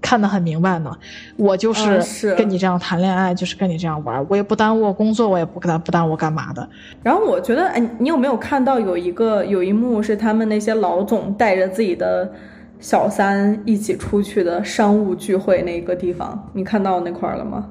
[0.00, 0.90] 看得很明白呢。
[1.36, 6.68] 我就是跟你这样谈恋爱，就是跟你这样玩，我也不耽误工作，我也不跟他不耽误干嘛的。
[7.02, 12.30] 然后我觉得，哎，你有没有看到有一个有一幕是他们那些老总带着自己的
[12.78, 16.50] 小三一起出去的商务聚会那个地方？
[16.52, 17.66] 你看到那块了吗？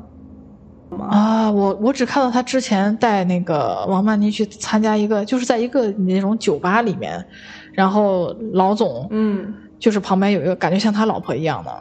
[1.01, 7.23] 啊，我我只看到他之前带那个王曼妮去参加一个，就是在一个那种酒吧里面，
[7.71, 11.71] 然后老总嗯就是旁边有一个感觉像他老婆一样的，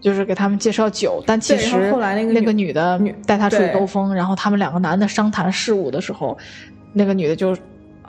[0.00, 6.36] 就是给他们介绍酒，但其实后来那个女的带他出去兜风，然后他们两个男的商谈事务的时候，
[6.92, 7.56] 那个女的就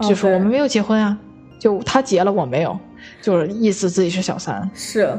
[0.01, 1.17] 就说我们没有结婚啊，
[1.59, 2.77] 就他结了我没有，
[3.21, 4.69] 就是意思自己是小三。
[4.73, 5.17] 是。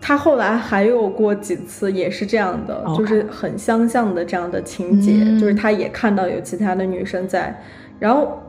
[0.00, 7.54] 他后来还有过几次也是这样的，就是很相像的这样的情节，就是他也看到有其他的女生在，
[7.98, 8.40] 然后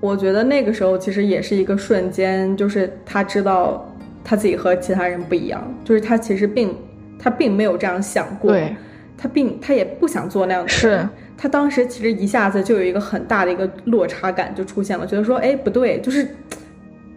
[0.00, 3.86] 我觉得那个时候其实也是一个瞬间，就是他知道
[4.24, 6.74] 他自己和其他人不一样，就是他其实并
[7.18, 8.50] 他并没有这样想过，
[9.18, 16.26] 他并他也不想做那样的，事他当时其实一下子就有一个很大的一个落差感就出现了，觉得说哎不对，就是。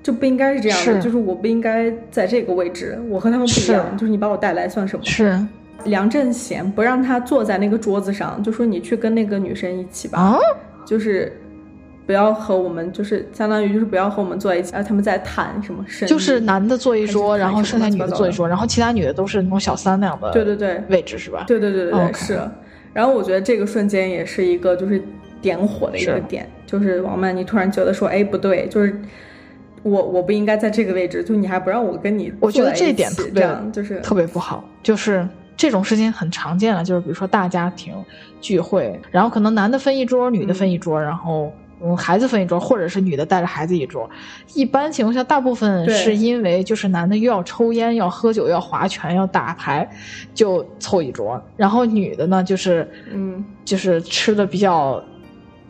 [0.04, 5.04] 就不应该是这样的，就是我不应该在这个位置，我和他们不一样，就是你把我带来算什么？
[5.06, 5.40] 是
[5.86, 10.38] 梁振贤不让他坐在那个桌子上，就说你去跟那个女生一起吧，啊，
[10.86, 11.32] 就是
[12.06, 15.86] 不要和我们，就是相当于就是不要和我们坐在一起，而他们在谈什么？
[16.06, 21.46] 就是男的坐一桌，然后剩下女的坐一桌，然后其他女的都是那种小三那样的，对对对，位置是吧？
[21.48, 22.40] 对对对对对是。
[22.94, 25.02] 然后我觉得这个瞬间也是一个就是
[25.42, 28.94] 点火的一个点，就是王曼妮突然觉得说，哎，不对，就是。
[29.84, 37.94] 我我不应该在这个位置，就你还不让我跟你，我觉得这一点特别就是特别不好，就是这种事情很常见了，就是比如说大家庭
[38.40, 41.52] 聚会，然后可能男的分一桌，女的分一桌，然后
[41.84, 44.10] 嗯孩子分一桌，或者是女的带着孩子一桌，
[44.54, 49.90] 一般情况下大部分是因为就是男的又要抽烟，要喝酒，要划拳，要打牌，
[50.34, 55.04] 就凑一桌，然后女的呢就是嗯就是吃的比较。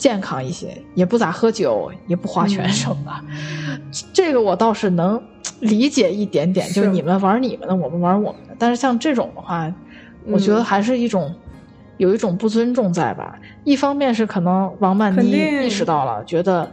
[0.03, 3.79] 健康一些，也不咋喝酒，也不划拳什么的，
[4.11, 5.23] 这个我倒是能
[5.61, 6.67] 理解一点点。
[6.73, 8.53] 就是你们玩你们的，我们玩我们的。
[8.59, 9.73] 但是像这种的话，
[10.25, 11.33] 我觉得还是一种
[11.95, 13.39] 有一种不尊重在吧。
[13.63, 15.31] 一方面是可能王曼妮
[15.65, 16.69] 意识到了，觉得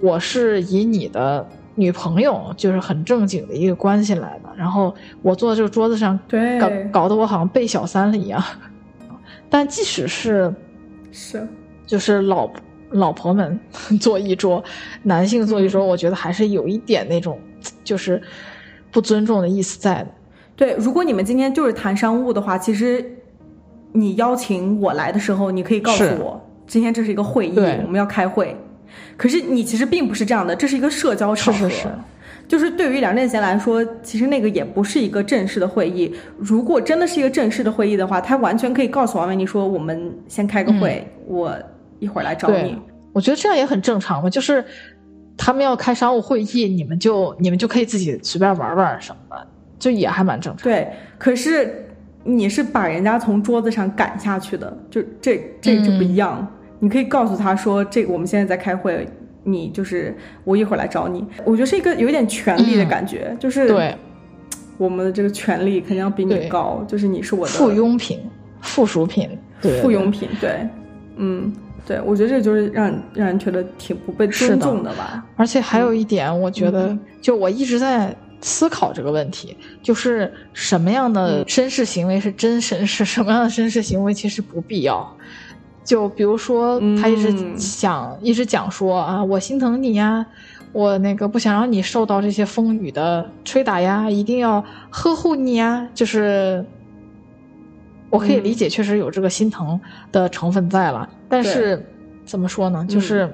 [0.00, 6.18] 我是以你的女朋友就是很正经的一个关系来的，然后我坐在这个桌子上，
[6.58, 8.42] 搞搞得我好像被小三了一样。
[9.50, 10.54] 但即使是
[11.12, 11.46] 是。
[11.86, 12.48] 就是老
[12.90, 13.58] 老婆们
[14.00, 14.62] 坐一桌，
[15.02, 17.38] 男性坐一桌，我觉得还是有一点那种，
[17.84, 18.20] 就是
[18.90, 20.08] 不尊重的意思在的。
[20.56, 23.04] 对，如果你们今天就是谈商务的话，其实
[23.92, 28.56] 你邀请我来的时候，你可以告诉我，今天这是一个会议，我们要开会。
[29.16, 31.68] 可是你其实并不是这样的，这是一个社交场合。
[31.68, 31.88] 是是是。
[32.48, 36.12] 就是对于梁振贤来说，其实那个也不是一个正式的会议。
[36.36, 41.56] 如果真的是一个正式的会议的话，他完全可以告诉王维妮说：“我们先开个会，我。”
[42.00, 42.76] 一会儿来找你，
[43.12, 44.28] 我觉得这样也很正常嘛。
[44.28, 44.64] 就是
[45.36, 49.46] 他们要开商务会议，你们就你们就可以自己随便玩玩什么的，
[49.78, 50.64] 就也还蛮正常。
[50.64, 51.86] 对，可是
[52.24, 56.46] 你是把人家从桌子上赶下去的，就这这就不一样。
[56.78, 59.06] 你可以告诉他说：“这个我们现在在开会，
[59.44, 63.94] 你就是我一会儿来找你。”我觉得是一个有点权力的感觉，就是对
[64.78, 68.20] 我们的这个权力肯定要比你高，就是你是我的附庸品、
[68.62, 69.28] 附属品、
[69.60, 70.28] 附庸品。
[70.40, 70.66] 对，
[71.16, 71.52] 嗯。
[71.90, 75.26] 对，我觉得这就是让让人觉得挺不被尊重的吧。
[75.34, 85.04] 而且还有一点，我觉得，就我一直在思考这个问题，就是什么样的绅士行为是真绅士， 什么样的绅士行为其实不必要。
[85.82, 90.24] 就比如说，他一直想一直讲说啊，我心疼你呀，
[90.70, 96.64] 我那个不想让你受到这些风雨的吹打呀，一定要呵护你呀，就是。
[98.10, 99.80] 我可以理解，确实有这个心疼
[100.12, 101.82] 的成分在了，但是
[102.24, 102.84] 怎么说呢？
[102.88, 103.32] 就是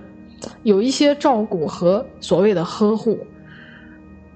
[0.62, 3.18] 有一些照顾和所谓的呵护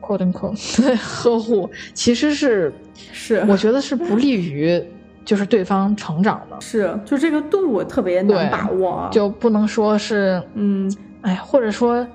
[0.01, 2.73] ，quote unquote 呵护，其实是
[3.13, 4.83] 是，我觉得是不利于
[5.25, 6.61] 就是对方成长的。
[6.61, 12.07] 是，就这个度特别难把握，就不能说是嗯，哎，或者说。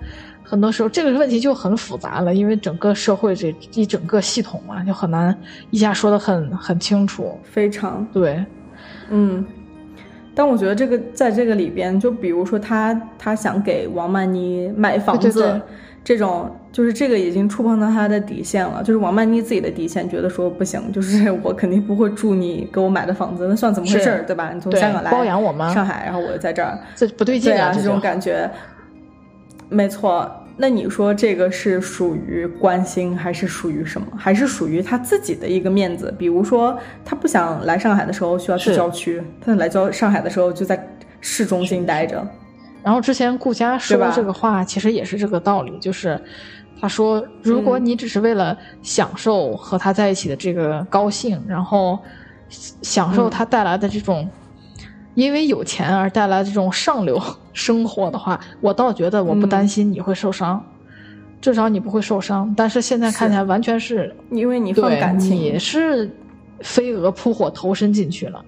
[0.46, 5.36] 很多时候这个问题就很复杂了，因为整个社会这一整个系统嘛，就很难
[5.72, 7.38] 一下说的很很清楚。
[7.44, 8.46] 非常对，
[9.10, 9.44] 嗯。
[10.38, 15.62] 但我觉得这个在这个里边，就比如说他他想给王曼妮买房子，
[16.04, 24.52] 这种就是这个已经触碰到他的底线了，就是王曼妮自己的底线，觉得说不行，就是我肯定不会住你给我买的房子，那算怎么回事儿，对吧？
[24.54, 25.74] 你从香港来包养我吗？
[25.74, 28.52] 上海，然后我在这儿，这不对劲啊，这种感觉。
[29.70, 34.08] 没错，那你说这个是属于关心，还是属于什么？
[34.16, 36.14] 还是属于他自己的一个面子？
[36.18, 40.88] 比如说，他不想来上海的时候需要去郊区，他来郊上海的时候就在
[41.20, 42.26] 市中心待着。
[42.84, 46.20] 然后之前顾佳说这个话，其实也是这个道理，就是
[46.80, 52.00] 他说，如果你只是为了享受和他在一起的这个高兴，然后
[52.50, 54.30] 享受他带来的这种。
[55.16, 57.20] 因为有钱而带来这种上流
[57.52, 60.64] 生活的话，我倒觉得我不担心你会受伤。
[61.42, 62.54] 至少你不会受伤。
[62.56, 66.10] 但是现在看起来完全是因为你放感情，你是
[66.62, 68.44] 飞蛾扑火投身进去了。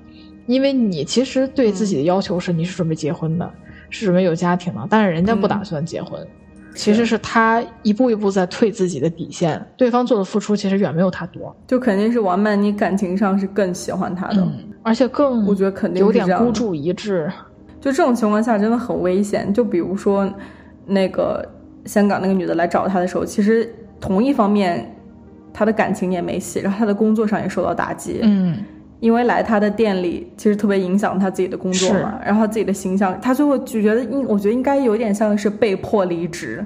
[0.45, 3.51] 因为你其实对自己的要求是你是准备结婚的，
[3.89, 6.25] 是准备有家庭的，但是人家不打算结婚。
[6.73, 14.47] 其实是他一步一步在退自己的底线，对方做的付出其实远没有他多，就肯定是王曼妮感情上是更喜欢他的，
[14.87, 17.29] 而且更我觉得肯定有点孤注一掷。
[17.81, 19.53] 就这种情况下真的很危险。
[19.53, 20.27] 就比如说
[20.85, 21.45] 那个
[21.85, 24.95] 香港那个女的来找他的时候，其实同一方面，
[25.53, 28.21] 他的感情也没戏，然后他的工作上也受到打击。
[28.23, 28.57] 嗯。
[28.99, 36.65] 因为来他的店里，其实特别影响他自己的工作嘛，然后他自己的形象，他最后就觉得应，我觉得应该有点像是被迫离职，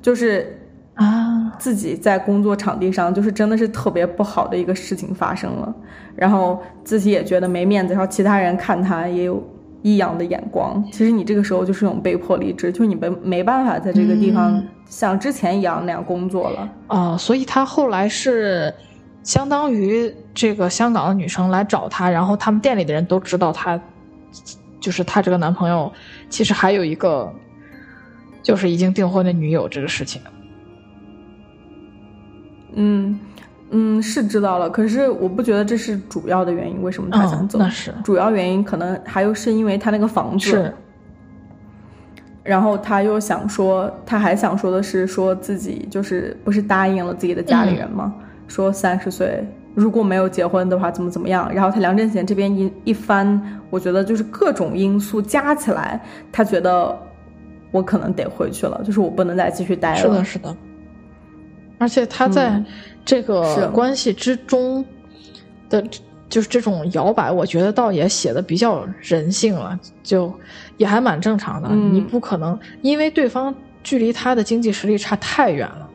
[0.00, 0.56] 就是
[0.94, 5.74] 啊，自己在工作场地上就是真的是特别不好的一个事情发生了，
[6.14, 9.42] 然后自己也觉得没面子，然后其他人看他也有
[9.82, 10.84] 异样的眼光。
[10.92, 18.72] 其实你这个时候就是一种被迫离职，就是你没没办法在这个地方像之前一样那样工作了啊，所以他后来是。
[19.24, 23.80] 相当于这个香港的女生来找他，然后他们店里的人都知道他，
[24.80, 25.92] 就是他这个男朋友，
[26.28, 27.32] 其实还有一个，
[28.42, 30.20] 就是已经订婚的女友这个事情。
[32.74, 33.18] 嗯
[33.70, 36.82] 嗯，是知道了，可是我不觉得这是主要的原因。
[36.82, 37.58] 为什么他想走？
[37.58, 40.50] 那是主要原因，可能还有是因为他那个房子。
[40.50, 40.74] 是。
[42.44, 48.12] 然后他又想说，他还想说的是，说自己就是不是答应了自己的家里人吗？
[48.48, 51.48] 说三十岁如果没有结婚的话怎么怎么样？
[51.54, 55.98] 然后他梁振贤这边一一翻，我觉得就是各种因素加起来，
[56.32, 56.94] 他觉得
[57.70, 59.96] 我可能得回去了，就是我不能再继续待了。
[59.96, 60.56] 是的，是的。
[61.82, 62.62] 而且他在
[63.04, 64.84] 这个关系之中
[65.68, 65.84] 的，
[66.28, 70.32] 就是这种摇摆，我觉得倒也写的比较人性了，就
[70.76, 71.68] 也还蛮正常的。
[71.74, 75.88] 你不可能因为对方距离他的经济实力差太远了。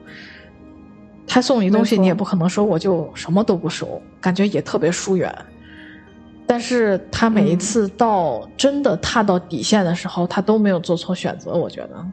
[1.26, 5.34] 他送你东西，你也不可能说我就什么都不收，感觉也特别疏远。
[6.46, 11.54] 但是他每一次到真的踏到底线的时候，他都没有做错选择。
[11.54, 12.06] 我觉得，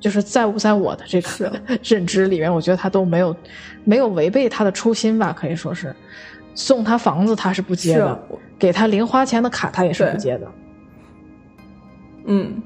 [0.00, 3.34] 就是在不在我的这个 认知里面，我觉得他都没有
[3.84, 5.94] 没有违背他的初心吧，可以说是
[6.54, 8.20] 送他房子他是不接的，
[8.58, 10.46] 给他零花钱的卡他也是不接的。
[12.26, 12.62] 嗯。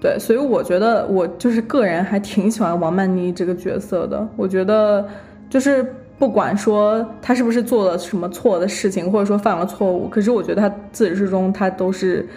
[0.00, 4.28] 对，所以我觉得我就是个人还挺喜欢王曼妮这个角色的。
[4.36, 5.04] 我觉得
[5.50, 12.28] 就是不管说他是不是做了什么错的事情，或者说犯了错误，可是我觉得他自始至终他都是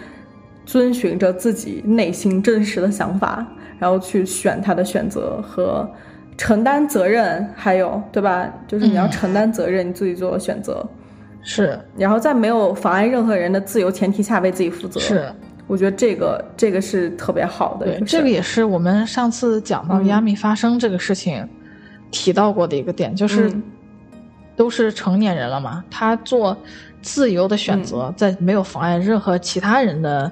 [0.66, 3.46] 遵循着自己内心真实的想法，
[3.82, 5.90] 然后去选他的选择和
[6.38, 8.48] 承担责任，还有对吧？
[8.68, 10.88] 就是你要承担责任，你自己做选择
[11.42, 15.28] 是，然后在没有妨碍任何人的自由前提下为自己负责是。
[15.66, 21.44] 我觉得这个这个是特别好的，对，这个也是我们上次讲到亚米发生这个事情
[22.12, 23.52] 提到过的一个点，就是
[24.54, 26.56] 都是成年人了嘛，他做
[27.00, 30.30] 自由的选择，在没有妨碍任何其他人的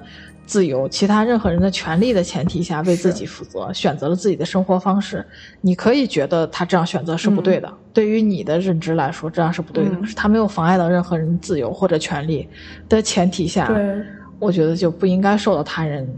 [0.51, 5.25] 自由、其他任何人的权利的前提下，为自己负责，选择了自己的生活方式。
[5.61, 12.49] 你可以觉得他这样选择是不对的，对于你的认知来说，这样是不对的，是他没有妨碍到任何人自由或者权利
[12.89, 13.69] 的前提下。
[13.69, 14.03] 对。
[14.41, 16.09] 我觉得就不应该受到他人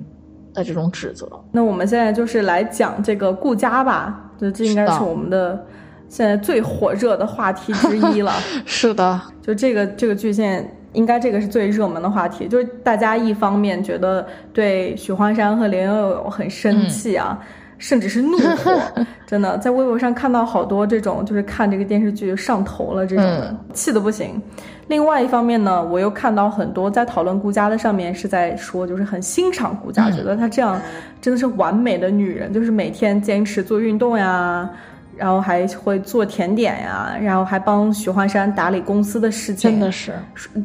[0.55, 1.29] 的这种指责。
[1.51, 5.61] 那我们现在就是来讲这个顾家吧，这这应该是我们的
[6.09, 8.33] 现在最火热的话题之一了。
[8.65, 17.39] 是的，就这个这个剧现在应该这个是最热门的话题，就是大家一方面觉得对许幻山和林有有很生气啊，
[17.79, 24.41] 甚至是怒火， 真的在微博上看到好多这种就是看这个电视剧上头了这种的，气的不行。
[24.89, 30.79] 另外一方面呢，我又看到很多在讨论顾佳的上面是在说，就是很欣赏顾佳，觉得她这样
[31.21, 34.69] 真的是完美的女人，就是每天坚持做运动呀，
[35.17, 40.13] 然后还会做甜点呀，然后还帮许幻山打理公司的事情，真的是，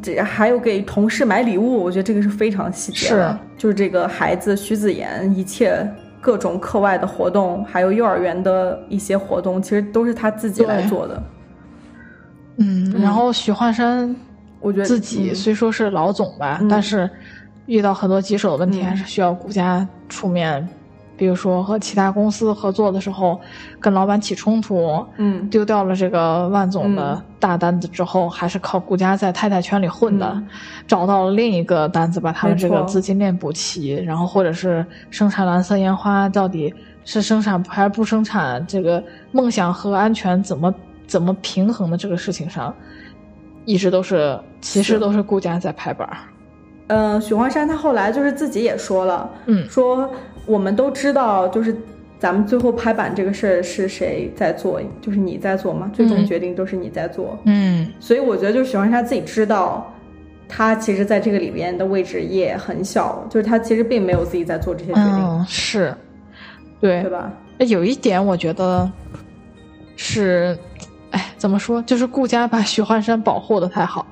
[0.01, 3.39] 这还有给同事买礼物，我觉得这个是非常细节的。
[3.57, 5.87] 就是这个孩子徐子言一切
[6.21, 11.23] 各种课外的活动，还有幼儿园的一些活动，其实都是他自己来做的。
[12.57, 14.15] 嗯，然后许幻山，
[14.59, 17.09] 我觉得自己虽说是老总吧，但是
[17.65, 20.67] 遇到很多棘手的问题，还是需要顾家出面。
[21.17, 23.41] 比如说和其他公司合作的时候，
[23.79, 30.41] 跟老板起冲突，嗯，丢掉了这个万总的大单子之后，还是靠顾家在太太圈里混的，
[30.87, 33.95] 找到了另一个单子，把他们这个资金链补齐。
[33.95, 38.65] 然后或者是生产蓝色烟花，到底是生产还是不生产？
[38.67, 40.73] 这个梦想和安全怎么？
[41.07, 42.75] 怎么平衡的这个事情上，
[43.63, 46.05] 一直都是，其实都是顾家在拍板。
[46.87, 50.11] 嗯，许幻山他后来就是自己也说了，嗯，说
[50.47, 51.75] 我们都知道，就是
[52.17, 54.81] 咱们最后拍板这个事儿是谁在做？
[55.01, 55.91] 就是你在做嘛？
[55.93, 57.37] 最终决定都是你在做。
[57.43, 59.93] 嗯，所以我觉得，就许幻山自己知道，
[60.47, 65.19] 他其实在这个里边的位置也很小，就是他其实并没有自己在做这些决定。
[65.19, 65.93] 嗯，是，
[66.79, 67.31] 对，对吧？
[67.59, 68.89] 有一点我觉得
[69.95, 70.57] 是，
[71.11, 71.81] 哎，怎么说？
[71.83, 74.05] 就是顾家把许幻山保护的太好。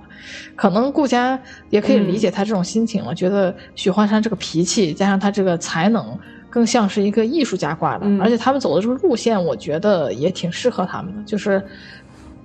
[0.56, 6.18] 可能顾家也可以理解他这种心情了，觉得许幻山这个脾气加上他这个才能，
[6.50, 8.06] 更像是一个艺术家挂的。
[8.20, 11.64] 而且他们走的这个路线，我觉得也挺适合他们的，就是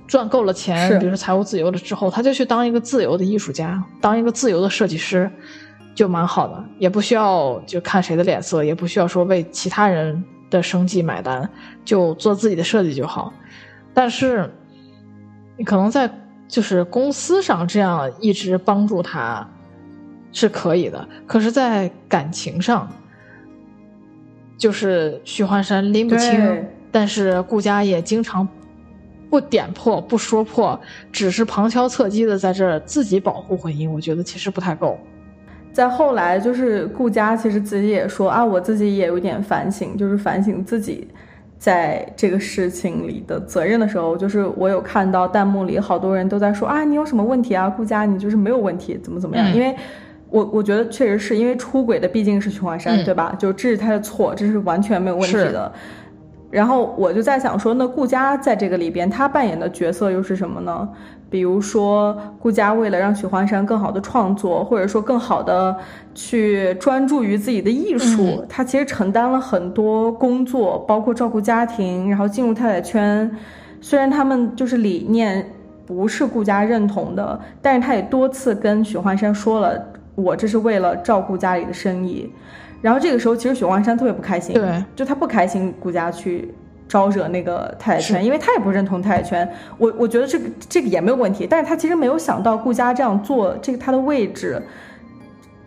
[0.07, 5.31] 赚够了钱，比如说财务自由了之后，他就去当一个自由的艺术家，当一个自由的设计师，
[5.95, 11.49] 就蛮好的，也不需要就看谁的脸色，也不需要说为其他人的生计买单，
[11.85, 13.33] 就做自己的设计就好。
[13.95, 14.53] 但是
[15.57, 16.11] 你可能在。
[16.51, 19.49] 就是公司上这样一直帮助他，
[20.33, 21.09] 是可以的。
[21.25, 22.91] 可是，在感情上，
[24.59, 28.47] 就是许幻山拎不清，但是顾家也经常
[29.31, 30.79] 不点破、不说破，
[31.13, 33.89] 只是旁敲侧击的在这自己保护婚姻。
[33.89, 34.99] 我觉得其实不太够。
[35.73, 41.07] 再后来，就是顾佳其实自己也说啊，我自己也有点反省，就是反省自己。
[41.61, 47.69] 在这个事情里的责任的时候，就是我有看到弹幕里好多人都在说啊，你有什么问题啊？
[47.69, 49.55] 顾佳，你就是没有问题，怎么怎么样？
[49.55, 49.77] 因为，
[50.31, 53.37] 我我觉得确实是因为出轨的毕竟是徐华山，对吧？
[53.39, 55.71] 就这是他的错，这是完全没有问题的。
[56.51, 60.89] 然后我就在想说，那顾佳在这个里边，她扮演的角色又是什么呢？
[61.31, 65.77] 比如说，顾佳为了让许幻山更好的创作，或者说更好的
[66.13, 73.31] 去专注于自己的艺术，她其实承担了很多工作，包括照顾家庭，然后进入太太圈。
[73.81, 75.49] 虽然他们就是理念
[75.87, 79.81] 不是顾佳认同的，但是她也多次跟许幻山说了，
[80.17, 82.29] 我这是为了照顾家里的生意。
[82.81, 86.55] 然后这个时候，其实许幻山特别不开心，对，就他不开心顾家去。
[86.91, 89.49] 招惹那个太太圈，因为他也不认同太太圈。
[89.79, 94.61] 我我觉得这个这个也没有问题，但是他其实没有想到顾家这样做，这个他的位置，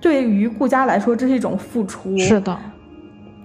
[0.01, 2.17] 对于顾家来说这是一种付出。
[2.17, 2.53] 是的。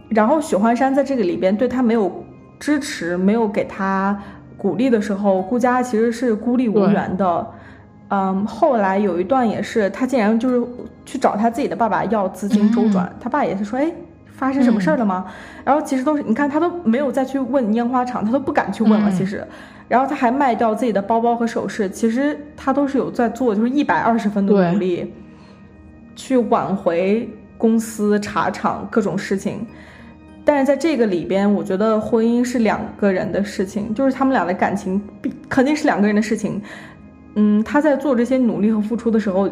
[0.09, 2.25] 然后许幻山在这个里边对他没有
[2.59, 4.21] 支持，没有给他
[4.57, 7.47] 鼓励的时候，顾家其实是孤立无援的。
[8.09, 10.67] 嗯，后来有一段也是，他竟然就是
[11.05, 13.91] 去找他自己的爸爸要资金周转，他爸也是说，哎。
[14.31, 15.27] 发生什么事儿了吗？
[15.65, 19.11] 然后其实都是你看他都没有再去问烟花厂，他都不敢去问了。
[19.11, 19.45] 其实，
[19.89, 25.13] 然后他还卖掉自己的包包和首饰，其实他都是有在做，就是一百二十分的努力，
[26.15, 29.67] 去挽回公司茶厂各种事情。
[30.45, 36.63] 但是在这个里边，我觉得婚姻是两个人的事情，就是他们俩的感情必肯定是两个人的事情。
[37.35, 39.49] 嗯，他在做这些努力和付出的时候，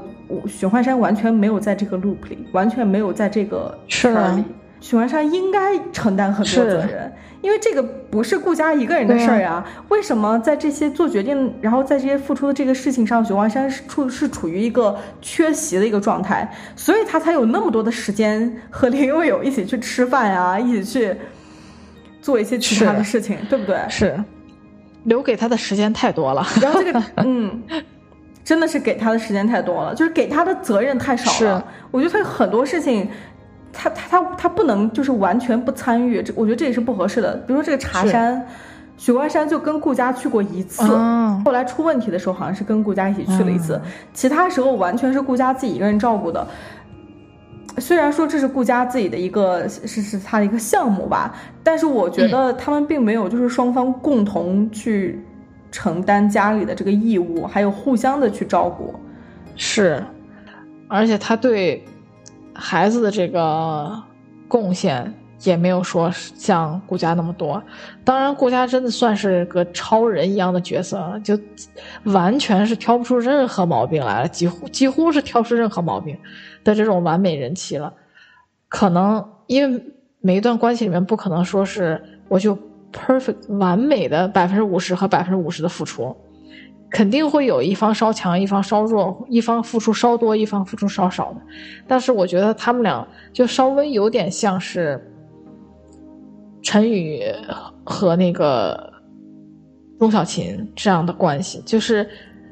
[0.47, 4.45] 许幻山完全没有在这个 loop 里，完全没有在这个圈里。
[4.81, 7.11] 许幻山应该承担很多责任，
[7.41, 9.67] 因为这个不是顾家一个人的事儿啊。
[9.89, 21.17] 为什么在这些做决定，然后在这些付出的这个事情上，许幻山是处是处于一个缺席的一个状态，所以他才有那么多的时间和林有有一起去吃饭呀，一起去
[22.21, 23.79] 做一些其他的事情，对不对？
[23.89, 24.15] 是，
[25.07, 26.47] 留给他的时间太多了。
[26.63, 27.61] 然后这个， 嗯，
[28.45, 31.65] 真的是给他的时间太多了，就是给他的责任太少了。
[31.91, 33.09] 我觉得他很多事情。
[33.79, 37.37] 他他他他不能就是完全不参与，这我觉得这也是不合适的。
[37.47, 38.47] 比如说这个茶山，
[38.97, 40.83] 许关山就跟顾佳去过一次，
[41.45, 43.79] 后来出问题的时候好像是跟顾佳一起去了一次，
[44.15, 46.47] 其他时候完全是顾佳自己一个人照顾的。
[47.79, 55.21] 虽然说这是顾家自己的一个是是他的一个项目吧，但是我觉得他们并没有就是双方共同去
[55.71, 58.95] 承担家里的这个义务，还有互相的去照顾。
[59.57, 60.03] 是，
[60.89, 61.85] 而且他对。
[62.59, 64.03] 孩子的这个
[64.49, 65.13] 贡献
[65.43, 67.63] 也没有说像顾家那么多，
[68.03, 71.39] 当然顾家真的算是个超人一样的角色，就
[72.05, 76.17] 完全是挑不出任何毛病来了，几乎几乎是挑不出任何毛病
[76.67, 77.95] 的这种完美人妻了。
[78.69, 79.83] 可能因为
[80.21, 82.59] 每一段关系里面不可能说是我就
[82.93, 86.15] perfect 完美的百分之五十和百分之五十的付出。
[86.89, 91.41] 肯定会有一方稍强，一方稍弱，一方付出稍多，一方付出稍少的。
[91.87, 95.13] 但是我觉得他们俩就稍微有点像是
[96.63, 97.23] 陈宇
[97.85, 98.93] 和那个
[99.99, 102.09] 钟小琴这样的关系，就是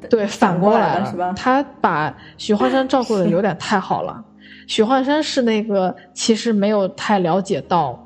[0.08, 1.32] 对反过来了，是吧？
[1.36, 4.24] 他把许幻山照顾的有点太好了。
[4.66, 8.00] 许幻山是那个其实没有太了解到。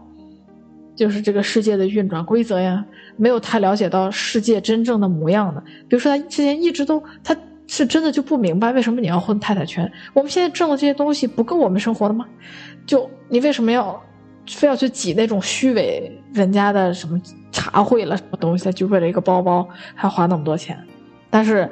[0.97, 2.85] 就是这个世界的运转规则呀，
[3.17, 5.63] 没有太了解到世界真正的模样的。
[5.89, 7.37] 比如说，他之前一直都，他
[7.69, 9.89] 是真的就不明白为什么你要混太太圈。
[10.13, 12.27] 我们现在挣的这些东西不够我们生活的吗？
[12.85, 14.03] 就你为什么要
[14.49, 17.17] 非要去挤那种虚伪人家的什么
[17.53, 20.77] 茶会了什么东西，就为了一个包包还花那么多钱。
[21.31, 21.71] 但是，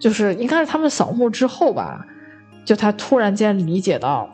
[0.00, 2.06] 就是应该是他们扫墓之后吧，
[2.64, 4.28] 就他突然间理解到，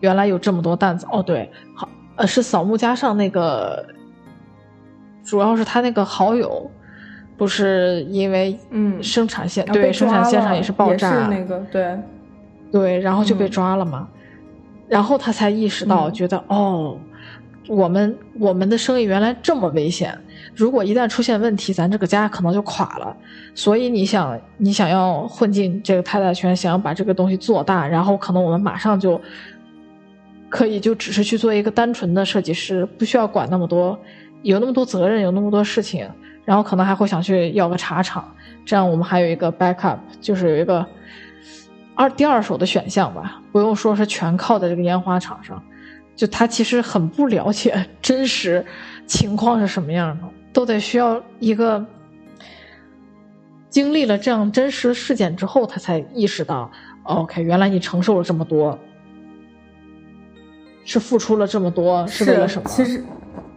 [0.00, 1.06] 原来有这么多担子。
[1.10, 3.86] 哦，对，好，呃，是扫墓加上那个，
[5.24, 6.70] 主要是他那个好友，
[7.36, 11.98] 不是因为嗯生产线对生产线上也是爆炸那个对
[12.72, 14.08] 对，然后就被抓了嘛。
[14.88, 16.96] 然后他才意识到，觉得哦，
[17.68, 20.16] 我们我们的生意原来这么危险，
[20.54, 23.16] 如果一旦出现问题，咱这个家可能就垮了。
[23.54, 29.20] 所以你想，你想要混进这个太太圈，想要把这个东西做大，然后可能我们马上就
[30.48, 33.98] 可以就只是去做一个单纯的设计师，不需要管那么多，
[34.42, 36.08] 有那么多责任，有那么多事情，
[36.44, 38.32] 然后可能还会想去要个茶厂，
[38.64, 40.86] 这样我们还有一个 backup，就是有一个。
[41.98, 45.62] 二第二手的选项吧，不用说是全靠在这个烟花厂上，
[46.16, 48.64] 就他其实很不了解 真实
[49.06, 51.84] 情况是什么样的，都得需要一个
[53.70, 56.70] 经历了这样真实事件之后，他才意识到
[57.04, 58.78] ，OK，原来你承受了这么多，
[60.84, 62.68] 是付出了这么多，是为了什么？
[62.68, 63.04] 其实。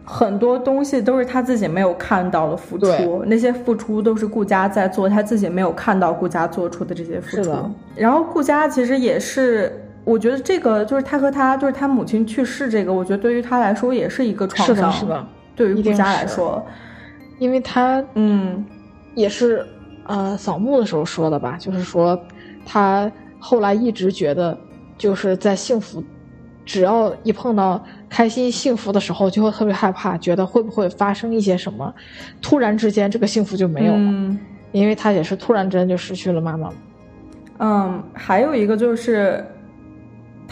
[0.02, 7.70] 很多东西都是他自己没有看到的付出，那些付出都是顾家在做，他自己没有看到顾家做出的这些付出。
[7.94, 9.72] 然后顾家其实也是，
[10.10, 14.90] 我觉得这个就是他和他就是他母亲去世这个，我觉得对于他来说也是一个创伤。
[14.90, 16.66] 是的，对于顾佳来说，
[17.38, 18.64] 因为他嗯，
[19.14, 19.64] 也是
[20.06, 22.20] 呃扫墓的时候说的吧，就是说
[22.66, 24.58] 他后来一直觉得
[24.98, 26.02] 就是在幸福。
[26.66, 31.92] 只要一碰到开心幸福的时候，就会特别害怕，觉得会不会发生一些什么，
[32.40, 34.36] 突然之间这个幸福就没有了，
[34.70, 36.70] 因为他也是突然之间就失去了妈妈。
[37.58, 39.44] 嗯，还有一个就是，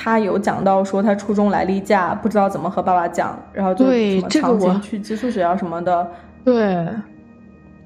[0.01, 3.85] 他有讲到说他初中来例假，不知道怎么和爸爸讲，然后就
[4.29, 6.09] 这个我去寄宿学校什么的。
[6.45, 6.87] 对，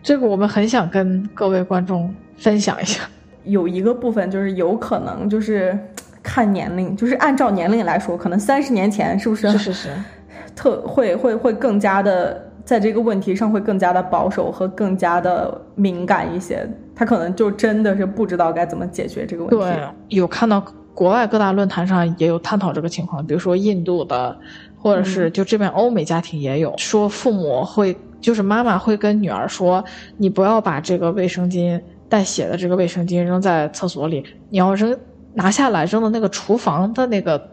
[0.02, 3.04] 这个我们很想跟各位观众分享一下。
[3.44, 5.76] 有一个部分就是有可能就是。
[6.24, 9.50] 看年龄，就是按照年龄来说，可能三十年前是不是？
[9.50, 9.88] 是是是，
[10.54, 16.64] 特会会会更加的在这个问题上会更加的保守和更加的敏感一些。
[16.94, 19.76] 他可能就真的是不知道该怎么解决这个问题。
[19.76, 20.64] 对，有看到
[20.94, 24.38] 国外各大论坛上也有探讨这个情况，比如说印度的，
[24.76, 29.84] 或者是就这边欧美家庭也有说，父母会就是妈妈会跟女儿说，
[30.16, 34.96] 你不要把这个卫生巾带血的这个卫生巾扔在厕所里，你要扔。
[35.34, 37.48] 拿下来扔到那个厨房的那个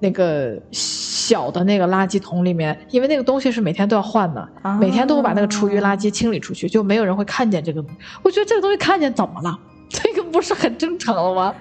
[0.00, 4.48] 那个小的那个垃圾桶里面，因为那个东西是每天都要换的，
[4.80, 7.80] 每天都会把那个厨余垃圾清理出去，就没有人会看见这个。
[8.24, 9.56] 我觉得这个东西看见怎么了？
[9.88, 11.54] 这个不是很正常了吗？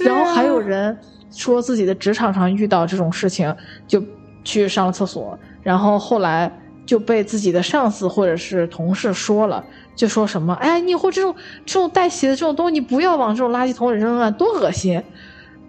[0.00, 0.96] 然后还有人
[1.30, 3.54] 说自己的职场上遇到这种事情，
[3.86, 4.02] 就
[4.44, 6.50] 去上了厕所，然后后来
[6.86, 9.64] 就被自己的上司或者是同事说了。
[9.94, 11.34] 就说什么，哎，你以后这种
[11.66, 14.96] 这种带血的这种东西，你不要往这种垃圾桶里扔啊，多恶心！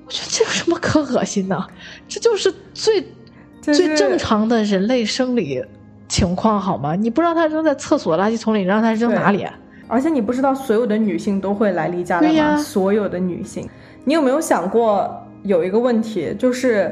[0.05, 1.68] 我觉得这有什么可恶心的？
[2.07, 3.05] 这就是最
[3.61, 5.61] 最正常的人类生理
[6.07, 6.95] 情况，好吗？
[6.95, 9.45] 你不让他扔在厕所垃圾桶里，让他扔哪里？
[9.94, 12.58] 而且你不知道所有的女性都会来例假的吗？
[12.58, 13.70] 所有的女性，
[14.04, 16.91] 你有没有想过有一个问题，就是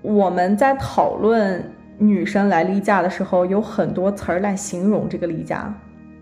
[0.00, 1.62] 我们在讨论
[1.98, 5.70] 女生来例假的时候，有很多词儿来形容这个例假。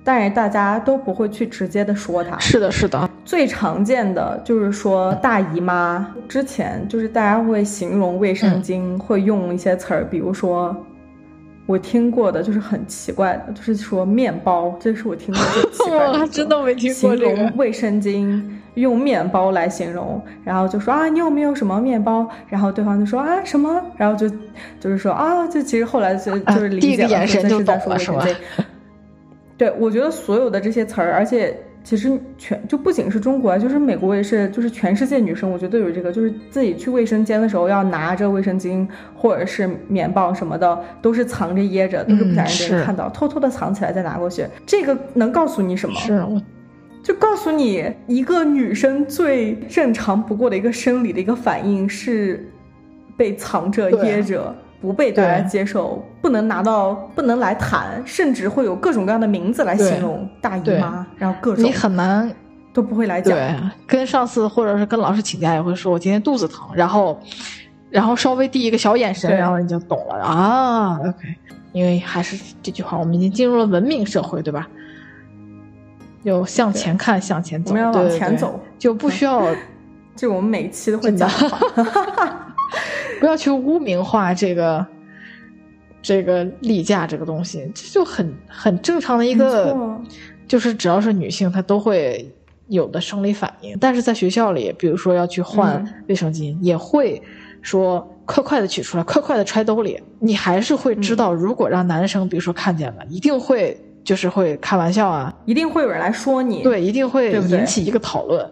[0.02, 2.36] 但是大家都不会去直接的说它。
[2.38, 3.08] 是的，是的。
[3.24, 10.74] 最常见的就是说大姨妈之前，就是大家会形容卫生巾，会用一些词儿，比如说
[11.70, 16.18] 我听过的就是很奇怪的，就是说面包，这是我听过最奇怪的。
[16.18, 18.42] 我真的没听过形容卫生巾
[18.74, 22.28] 用面包来形容，然后就说啊，你有没有什么面包？
[22.48, 23.80] 然后对方就说啊什么？
[23.96, 24.28] 然后就
[24.80, 28.34] 就是说啊，就其实后来就就是理解了，这是在说卫生巾。
[29.56, 44.46] 对，我觉得所有的这些词儿，而且其实全就不仅是中国，就是美国也是，就是全世界女生，我觉得都有这个，就是自己去卫生间的时候要拿着卫生巾或者是棉棒什么的，都是藏着掖着，都是不想让别人看到，偷偷的藏起来再拿过去。
[44.66, 45.94] 这个能告诉你什么？
[45.98, 46.22] 是，
[47.02, 52.46] 就告诉你一个女生最正常不过的一个生理的一个反应是
[53.16, 54.54] 被藏着掖着。
[54.82, 62.34] 不被大家接受，不能拿到，不能来谈，甚至会有各种各样的名字来形容大姨妈，然后各种你很难
[62.72, 63.36] 都不会来讲。
[63.36, 63.54] 对，
[63.86, 67.20] 跟上司或者是跟老师请假也会说，我今天肚子疼，然后，
[67.90, 70.98] 然后稍微递一个小眼神，然后你就懂了啊。
[70.98, 71.36] OK，
[71.72, 74.66] 因为还是这句话，我们已经进入了文明社会，对吧？
[76.22, 79.46] 有向前看，向前走，我们要往前走，就不需要。
[80.16, 81.30] 就我们每一期都会讲。
[83.20, 84.86] 不要去污名化这个
[86.02, 90.00] 这个例假这个东西，这就很很正常的一个，
[90.50, 92.28] 就是只要是女性她都会
[92.66, 93.78] 有的生理反应。
[93.78, 97.22] 但是在学校里，比如说要去换卫生巾，也会
[97.62, 100.02] 说快快的取出来，快快的揣兜里。
[100.18, 108.44] 你还是会知道，如果让男生比如说看见了，一定会就是会开玩笑啊，一定会有人来说你，对，一定会引起一个讨论。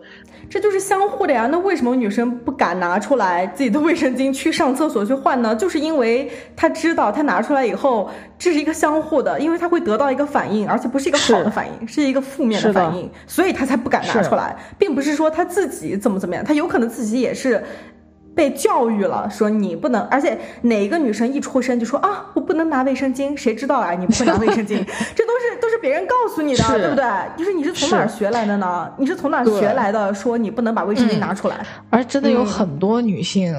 [0.51, 5.55] 这就是相互的呀，那为什么女生不敢拿出来自己的卫生巾去上厕所去换呢？
[5.55, 17.63] 就是因为她知道，她拿出来以后，这是一个相互的，因为她会得到一个反应，而且不是一个好的反应，是一个负面的反应，所以她才不敢拿出来，并不是说她自己怎么怎么样，她有可能自己也是。
[18.39, 23.91] 被教育了，说你不能，而且哪一个女生一出生就说啊，我不能拿卫生巾，谁知道啊？
[23.95, 24.77] 你不会拿卫生巾，
[25.17, 27.05] 这都是都是别人告诉你的，对不对？
[27.37, 28.89] 就是你是从哪儿学来的呢？
[28.97, 30.15] 你是从哪儿学来的？
[30.15, 31.67] 说你不能把卫生巾拿出来？
[31.91, 33.53] 而真的有很多女性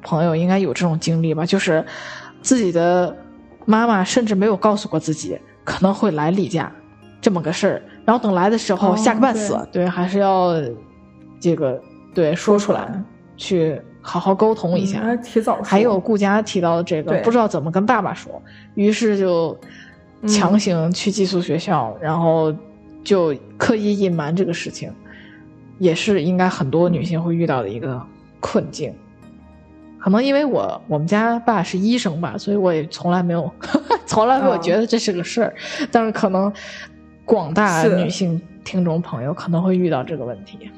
[0.00, 1.44] 朋友应该有这种经历吧？
[1.44, 1.84] 就是
[2.40, 3.16] 自己的
[3.64, 6.70] 妈妈甚至没有告诉过自己可能会来例假
[7.20, 9.58] 这么个事儿，然后等来的时候吓个半死。
[9.72, 10.52] 对，还是要
[11.40, 11.80] 这个
[12.14, 12.88] 对说出来。
[13.42, 15.60] 去好好沟通一下，提早。
[15.62, 18.40] 还有顾佳提到的这个，不知道怎么跟爸爸说，
[18.74, 19.58] 于是就
[20.28, 22.54] 强行去寄宿学校，然后
[23.02, 24.92] 就刻意隐瞒这个事情，
[25.78, 28.00] 也是应该很多女性会遇到的一个
[28.38, 28.94] 困境。
[29.98, 33.50] 可能因为我我们家爸是医生吧，所以我也从来没有
[34.06, 35.54] 从来没有觉得这是个事儿，
[35.90, 36.52] 但是可能
[37.24, 40.70] 广大女性听众朋友可能会遇到这个问题。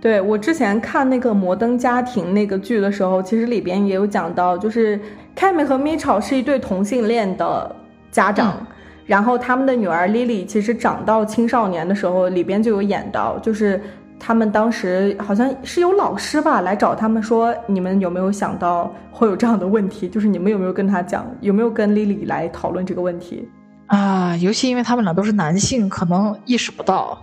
[0.00, 5.00] 对我之前看那个《摩登家庭》那个剧的时候，其实里边也有讲到，就是
[5.34, 7.74] 凯美和米超是一对同性恋的
[8.12, 8.64] 家长，
[9.06, 13.80] 然后他们的女儿 Lily 其实长到青少年的时候，里边就有演到，就是
[14.20, 20.08] 他们当时好像是有老师吧来找他们说，你们有没有想到会有这样的问题？
[20.08, 23.48] 就是你们有没有跟他讲，有没有跟 Lily 来讨论这个问题？
[23.88, 27.20] 啊，尤其因为他们俩都是男性，可能意识不到。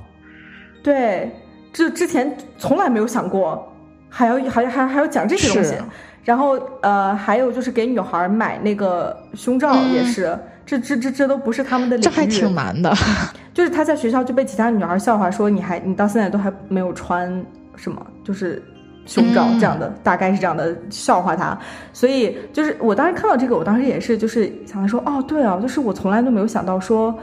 [0.84, 1.32] 对。
[1.76, 3.70] 就之前从来没有想过，
[4.10, 5.76] 还要还还还要讲这些东西，
[6.24, 12.06] 然后呃，还有就是给女孩买那个胸罩也是，这这这这都不是他们的领域。
[12.06, 12.96] 这还挺难的，
[13.54, 17.30] 就是他在学校就被其他女孩笑话说你还你到现在都还没有穿
[17.76, 18.64] 什么，就是
[19.06, 21.60] 胸罩这样的，大概是这样的笑话他。
[21.92, 27.14] 所以就是我当时看到这个，我当时也是就是想说哦对啊，就是我从来都没有想到说，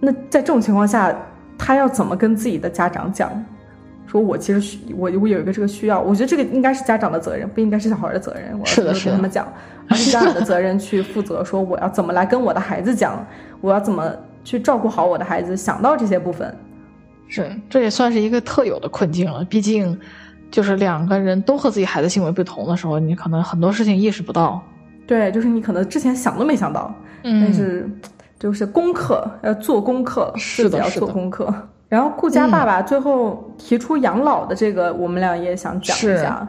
[0.00, 1.16] 那在这种情况下，
[1.56, 3.32] 他要怎么跟自己的家长讲？
[4.06, 8.58] 说我其实需我我有一个这个需要，我觉得这个应该是家长的责任，不应该是小孩的责任。
[8.64, 9.46] 是的，是跟他们讲，
[9.88, 11.44] 而是家长的责任去负责。
[11.44, 13.26] 说我要怎么来跟我的孩子讲，
[13.60, 14.10] 我要怎么
[14.44, 16.54] 去照顾好我的孩子，想到这些部分。
[17.28, 19.44] 是，这也算是一个特有的困境了。
[19.46, 19.98] 毕竟，
[20.50, 24.62] 就是两个人都和自己孩子行为不同的时候，你可能很多事情意识不到。
[25.06, 26.94] 对，就是你可能之前想都没想到，
[27.24, 27.90] 嗯但是
[28.38, 31.52] 就是功课要做功课，是的，要做功课。
[31.88, 36.46] 然后顾家爸爸最后提出养老的这个，我们俩也想讲一下。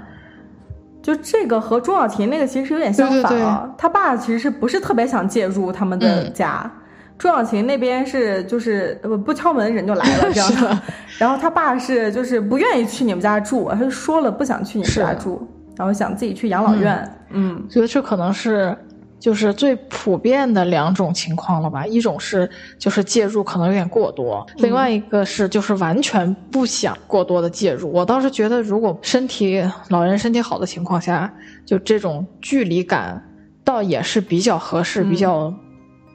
[1.01, 3.69] 就这个和钟小琴那个其实有点相反啊。
[3.77, 6.69] 他爸其实是不是特别想介入他们的家？
[7.17, 10.79] 钟小琴那边是就是不不敲门人就来了 这样的。
[11.17, 17.09] 然后他爸是就是不愿意去你们家住，他就说了不想去你们家住，然后想自己去养老院。
[17.29, 18.75] 嗯，觉得这可能是。
[19.19, 27.91] 就是最普遍的两种情况了吧，一种是就是介入可能有点过多，另外一个是就是完全不想过多的介入。
[27.91, 31.33] 我倒是觉得，如果身体老人身体好的情况下，
[31.65, 33.21] 就这种距离感，
[33.63, 35.53] 倒也是比较合适、比较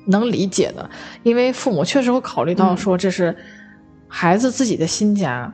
[0.06, 0.88] 能理解的，
[1.22, 3.36] 因为父母确实会考虑到说这是
[4.06, 5.52] 孩子自己的新家，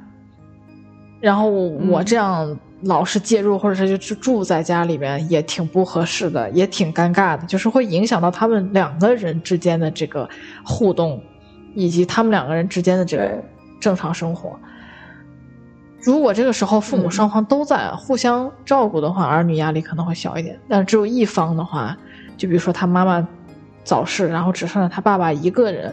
[1.20, 2.58] 然后我这样。
[2.82, 10.30] 老是介入，或者是就住在家里面，也挺不合适的，也挺尴尬的，就是会影响到他们两个人之间的这个
[10.64, 11.20] 互动，
[11.74, 13.42] 以及他们两个人之间的这个
[13.80, 14.56] 正常生活。
[16.04, 20.56] 如果这个时候父母双方都在互相照顾的话，儿女压力可能会小一点。
[20.68, 21.98] 但只有一方的话，
[22.36, 23.26] 就比如说他妈妈
[23.82, 25.92] 早逝，然后只剩下他爸爸一个人，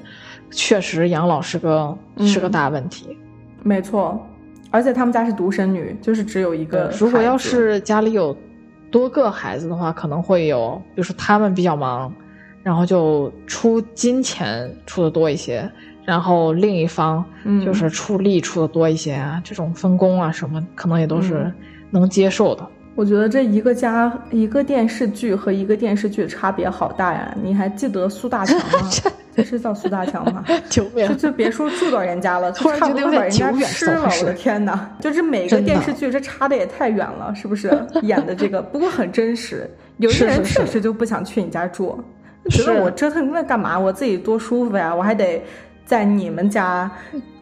[0.52, 3.18] 确实养老是个是个大问题。
[3.64, 4.24] 没错。
[4.76, 6.92] 而且他们家是独生女，就是只有一个。
[7.00, 8.38] 如果要是家里有
[8.92, 12.14] 多个孩子的话，可能会有，比如说他们比较忙，
[12.62, 15.72] 然后就出金钱出的多一些，
[16.04, 17.24] 然后另一方
[17.64, 21.50] 就是出力出的多一些啊，这种分工啊什么，可能也都是
[21.90, 22.68] 能接受的。
[22.96, 27.36] 我觉得这一个家一个电视剧和一个电视剧差别好大呀！
[27.44, 28.90] 你还记得苏大强吗？
[29.44, 30.46] 是叫苏大强吗？
[30.70, 30.86] 就
[31.16, 34.10] 就别说住到人家了， 突然差不多把人家吃了。
[34.22, 34.90] 我的天哪！
[35.02, 37.70] 就是每个电视剧这差的也太远了，是不是？
[38.02, 39.70] 演的这个不过很真实。
[39.98, 42.02] 有些人确实就不想去你家住，
[42.50, 43.78] 觉得我折腾那干嘛？
[43.78, 44.96] 我自己多舒服呀！
[44.96, 45.44] 我还得
[45.86, 46.90] 在你们家，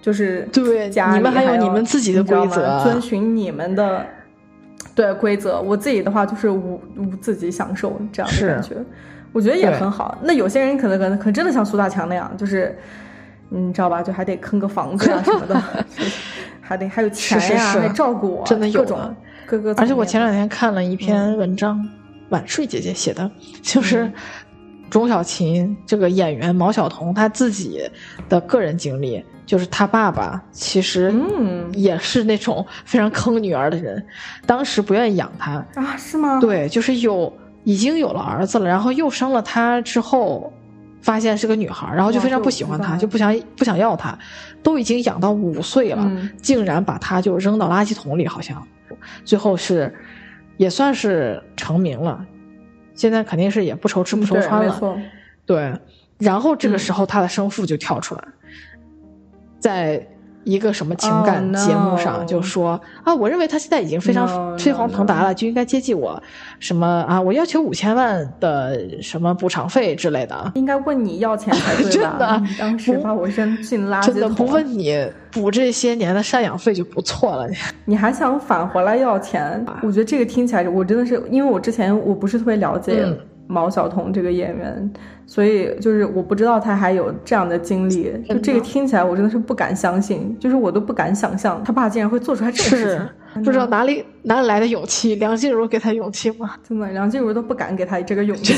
[0.02, 4.04] 就是对家你们还有你们自己的规则，遵循你们的
[4.96, 5.60] 对规则。
[5.62, 8.76] 我自己的话就是无无自己享受这样的感觉。
[9.32, 10.18] 我觉得也很好。
[10.22, 12.78] 那有些人可能可能可真的像苏大强那样，就是
[13.50, 14.04] 你知道吧？
[14.04, 15.64] 就还得坑个房子啊什么的，
[16.62, 19.16] 还得还有钱呀，还照顾我，真的各种
[19.48, 19.74] 各个。
[19.76, 21.84] 而且我前两天看了一篇文章，
[22.30, 23.30] 晚睡姐姐写的，
[23.64, 24.12] 就是
[24.92, 27.90] 钟小琴这个演员毛晓彤她自己
[28.30, 34.06] 的个人经历，就是他爸爸其实嗯也是那种非常坑女儿的人，
[34.46, 35.98] 当时不愿意养他啊？
[35.98, 36.40] 是吗？
[36.40, 37.32] 对，就是有。
[37.66, 40.52] 已经有了儿子了，然后又生了他之后，
[41.02, 44.20] 发现是个女孩，然后就非常不喜欢他，就不想不想要他，
[44.62, 48.62] 都已经养到五岁了，竟然把他就扔到垃圾桶里，好像，
[49.24, 49.96] 最后是
[50.58, 52.26] 也算是成名了，
[52.96, 54.98] 现在肯定是也不愁吃不愁穿了，
[55.46, 55.74] 对，
[56.18, 58.24] 然后这个时候他的生父就跳出来，
[59.64, 60.06] 在。
[60.46, 66.22] 一个什么情感节目上就说啊，我认为他现在已经非常飞黄腾达了，就应该接济我，
[66.60, 70.52] 什么啊，我要求五千万的什么补偿费之类的。
[70.56, 71.88] 应该问你要钱才对吧？
[71.96, 74.14] 真的，当时把我扔进垃圾桶。
[74.14, 77.48] 真的不问你补这些年的赡养费就不错了。
[77.86, 79.66] 你还想返回来要钱？
[79.82, 83.08] 我觉得这个听起来，我真的是因为我之前我不是特别了解
[83.48, 84.94] 毛晓彤这个演员。
[85.34, 93.10] 所以就是我不知道他还有这样的经历，就这个听起来我真的是不敢相信，就是我都不敢想象他爸竟然会做出来这种事情。
[93.44, 95.16] 不知道哪里哪里来的勇气？
[95.16, 96.56] 梁静茹给他勇气吗？
[96.68, 98.54] 真的，梁静茹都不敢给他 这个勇气，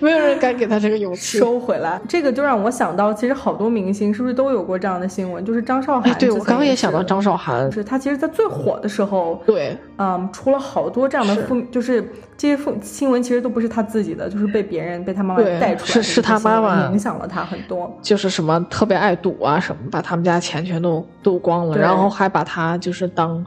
[0.00, 2.00] 没有人敢给他这个勇气收回来。
[2.08, 5.44] 这个就让我想到，其实好多明星是不是都有过这样的新闻？
[5.44, 12.02] 就是张韶涵，对我刚刚也想到张韶涵，是她其实，在最火的时候，对，嗯，出了好多这样的负，就是
[12.36, 23.44] 这些负新闻，其实都不是她自己的，就是被别人被她妈妈带出来，是是她妈妈影响了她很多，就是什么特别爱赌啊什么，把他们家钱全都赌光了，然后还把她就是当。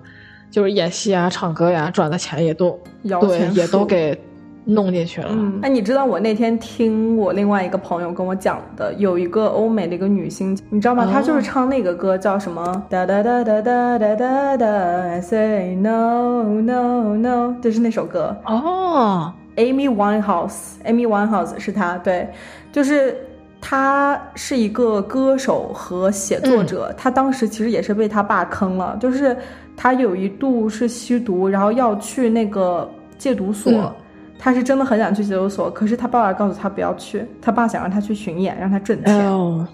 [0.56, 4.18] 就是演戏啊、唱歌呀，赚的钱也都对，也都给
[4.64, 5.28] 弄进去了。
[5.62, 11.10] 哎，你知道我那天听我另外一个朋友跟我讲的，有一个欧美的一个女星，你知道吗？
[11.12, 12.64] 她就是唱那个歌，叫什么？
[12.90, 19.34] 哒哒哒哒哒哒哒哒，I say no no no，就是那首歌哦。
[19.58, 22.30] Amy Winehouse，Amy Winehouse 是她，对，
[22.72, 23.18] 就是
[23.60, 29.36] 她是一个歌手和写作者，她当时其实也是被她爸坑了，就是。
[29.78, 33.94] 他有一度是吸毒，然后要去那个戒毒所，
[34.38, 39.68] 他是真的很想去戒毒所，可是他爸爸告诉他不要去，他爸想让他去巡演，让他挣钱，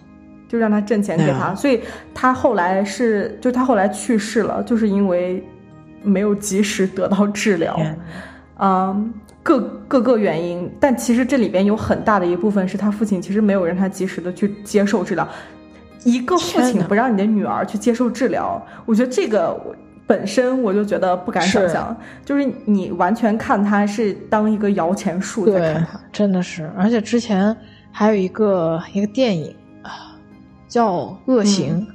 [0.47, 1.81] 就让他挣钱给他，所以
[2.13, 5.43] 他后来是，就他后来去世了，就是因为
[6.03, 7.79] 没有及时得到治疗，
[8.59, 15.27] 嗯，各各个原因，但其实这里边有很大的一部分是他父亲其实没有让他及时的去接受治疗，
[16.03, 19.59] 一个父亲不让你的女儿去接受治疗，我觉得这个。
[20.11, 21.95] 本身我就觉得不敢想象，
[22.25, 26.69] 就是你完全看他是当一个摇钱树在看他，真的是。
[26.77, 27.55] 而且之前
[27.93, 30.19] 还有一个一个电影啊，
[30.67, 30.97] 叫
[31.27, 31.87] 《恶行》，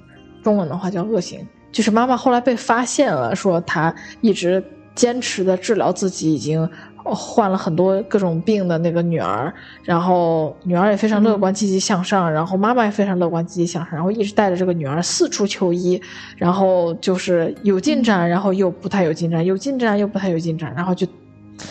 [0.43, 1.41] 中文的话叫《恶行》，
[1.71, 4.65] 就是妈妈后来被发现了，说她一直
[4.95, 6.67] 坚持的治疗自己已经。
[7.15, 9.53] 患了很多各种病的那个女儿，
[9.83, 16.01] 然后女儿也非常乐观积极向上，然后妈妈也非常乐观积极向上，然后一直带着这个女儿四处求医，
[16.37, 21.07] 然后就是有进展，然后又不太有进展，有进展又不太有进展，然后就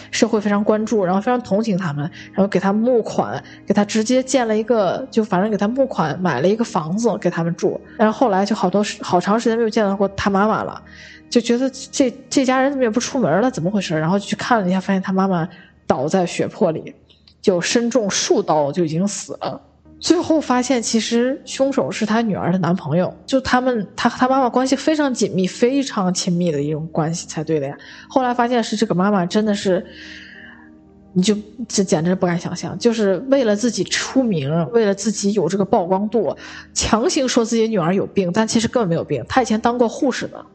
[0.09, 10.81] 社会非常关注，然后非常同情他们，然后给他募款，给他直接建了一个，就反正给他募款买了一个房子给他们住，然后后来就好多好长时间没有见到过他妈妈了。
[11.35, 13.51] 就觉得这这家人怎么也不出门了？
[13.51, 13.93] 怎么回事？
[13.99, 15.45] 然后去看了一下，发现他妈妈
[15.85, 16.95] 倒在血泊里，
[17.41, 19.61] 就身中数刀，就已经死了。
[19.99, 27.77] 最后发现，其实凶手是他女儿的男朋友，就他们他和他妈妈关系非常紧密、非常亲密的一种关系才对的呀。
[28.07, 29.85] 后来发现是这个妈妈真的是，
[31.11, 31.35] 你就
[31.67, 36.33] 这简直不敢想象，就是为了自己出名，为了自己有这个曝光度，
[36.73, 39.21] 强行说自己女儿有病，但其实根本没有病。
[39.27, 40.45] 她以前当过护士的。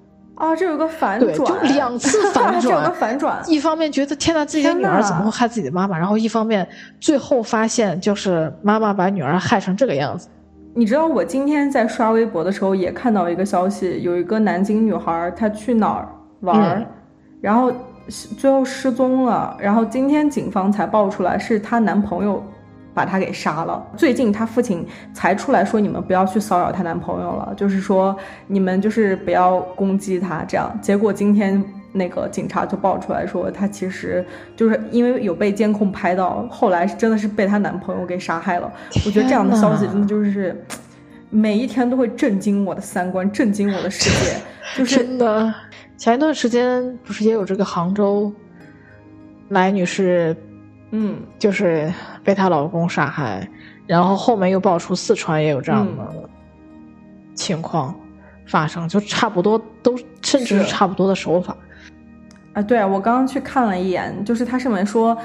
[0.41, 2.75] 啊，这有个反转，对，就两次反 转。
[2.83, 5.99] 有个反转，一方面觉得天呐，自己的女儿怎么会害自己的妈妈？
[5.99, 6.67] 然后一方面，
[6.99, 10.29] 最后发现就是妈妈把女儿害成这个样子。
[10.75, 16.09] 你知道，我今天在刷微博的时候也看到一个消息，有一个南京女孩，她去哪儿
[16.41, 16.87] 玩，
[17.43, 17.71] 然后
[18.39, 19.55] 最后失踪了。
[19.61, 22.43] 然后今天警方才爆出来，是她男朋友
[22.93, 23.85] 把他给杀了。
[23.97, 28.17] 最近他父亲才出来说，你们不要去骚扰她男朋友了，就是说
[28.47, 30.77] 你们就是不要攻击他这样。
[30.83, 31.63] 结果今天
[31.93, 34.25] 那个警察就爆出来说，她其实
[34.57, 38.71] 就是因为有被监控拍到，后来真的是被她男朋友给杀害了。
[39.07, 40.65] 我觉得这样的消息真的就是
[41.31, 44.37] 每一天都会震惊我的三观，震惊我的世界。
[44.77, 45.55] 就是真的，
[45.97, 48.33] 前一段时间不是也有这个杭州
[49.49, 50.37] 来女士。
[50.91, 51.93] 嗯，就是
[52.25, 53.49] 被她老公杀害，
[53.87, 56.03] 然后后面又爆出四川也有这样的
[57.35, 57.95] 情况
[58.47, 61.57] 发生，就差不多都甚至是差不多的手法。
[62.53, 65.17] 啊，对啊，我刚刚去看了一眼，就是他上面说，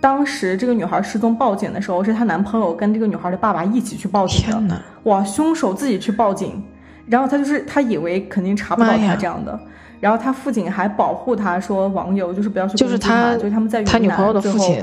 [0.00, 4.80] 当时这个女孩失踪报警的时候，是她男朋友跟这个女孩的爸爸一起去报警的。
[5.02, 6.62] 哇，凶手自己去报警，
[7.08, 9.58] 然后他就是他以为肯定查不到他这样的。
[9.98, 14.80] 然后他父亲还保护他说，网友就是不要去就是他，就是他们在他女朋友的父亲。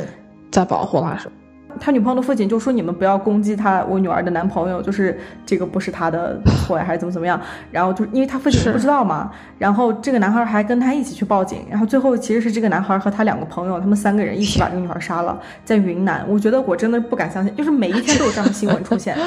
[0.55, 1.29] 在保护他，是
[1.77, 7.37] 他女朋友的父亲就说：“你们不要攻击他，我女儿的男朋友，就是这个不是他的错呀，还是怎么怎么样？”
[7.69, 16.25] 然后就因为他父亲不知道嘛，然后这个男孩还跟他一起去报警，然后最后其实是这个男孩和他两个朋友，他们三个人一起把这个女孩杀了，在云南。
[16.29, 19.17] 我觉得我真的不敢相信，就是每一天都有这样的新闻出现。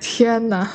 [0.00, 0.68] 天哪！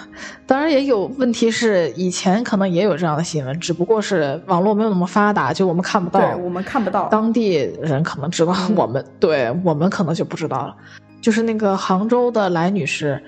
[0.48, 6.20] 当然也有问题是，以前可能也有这样的新闻，只不过是网络没有那么发达，就我们看不到。
[6.20, 7.08] 对，我们看不到。
[7.10, 10.76] 当地人可能知道，我们对我们可能就不知道了。
[11.22, 13.22] 就是那个杭州的来女士，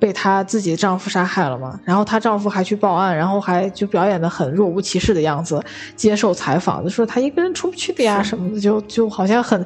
[0.00, 1.78] 被她自己丈夫杀害了嘛？
[1.84, 5.62] 然后她丈夫还去报案，然后还就表演的很若无其事的样子，
[5.94, 9.64] 接受采访就说她一个人出不去的呀什么的，就就好像很，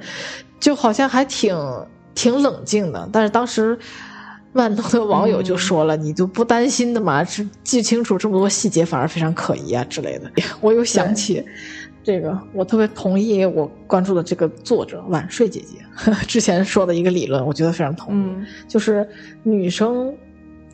[0.60, 1.56] 就好像还挺
[2.14, 3.08] 挺冷静的。
[3.10, 3.78] 但是当时。
[4.58, 7.22] 万能的网友就说了：“你就不担心的嘛？
[7.22, 10.28] 是记清楚这么多细节，反而非常可疑啊之类的。”
[10.60, 11.44] 我又想起
[12.02, 15.78] 这个，我特别同意我关注的这个作者晚睡姐姐
[16.26, 18.46] 之前说的一个理论，我觉得非常同意。
[18.66, 19.08] 就是
[19.44, 20.12] 女生，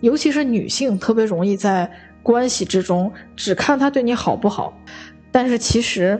[0.00, 1.90] 尤其是女性，特别容易在
[2.22, 4.72] 关系之中只看他对你好不好，
[5.30, 6.18] 但是其实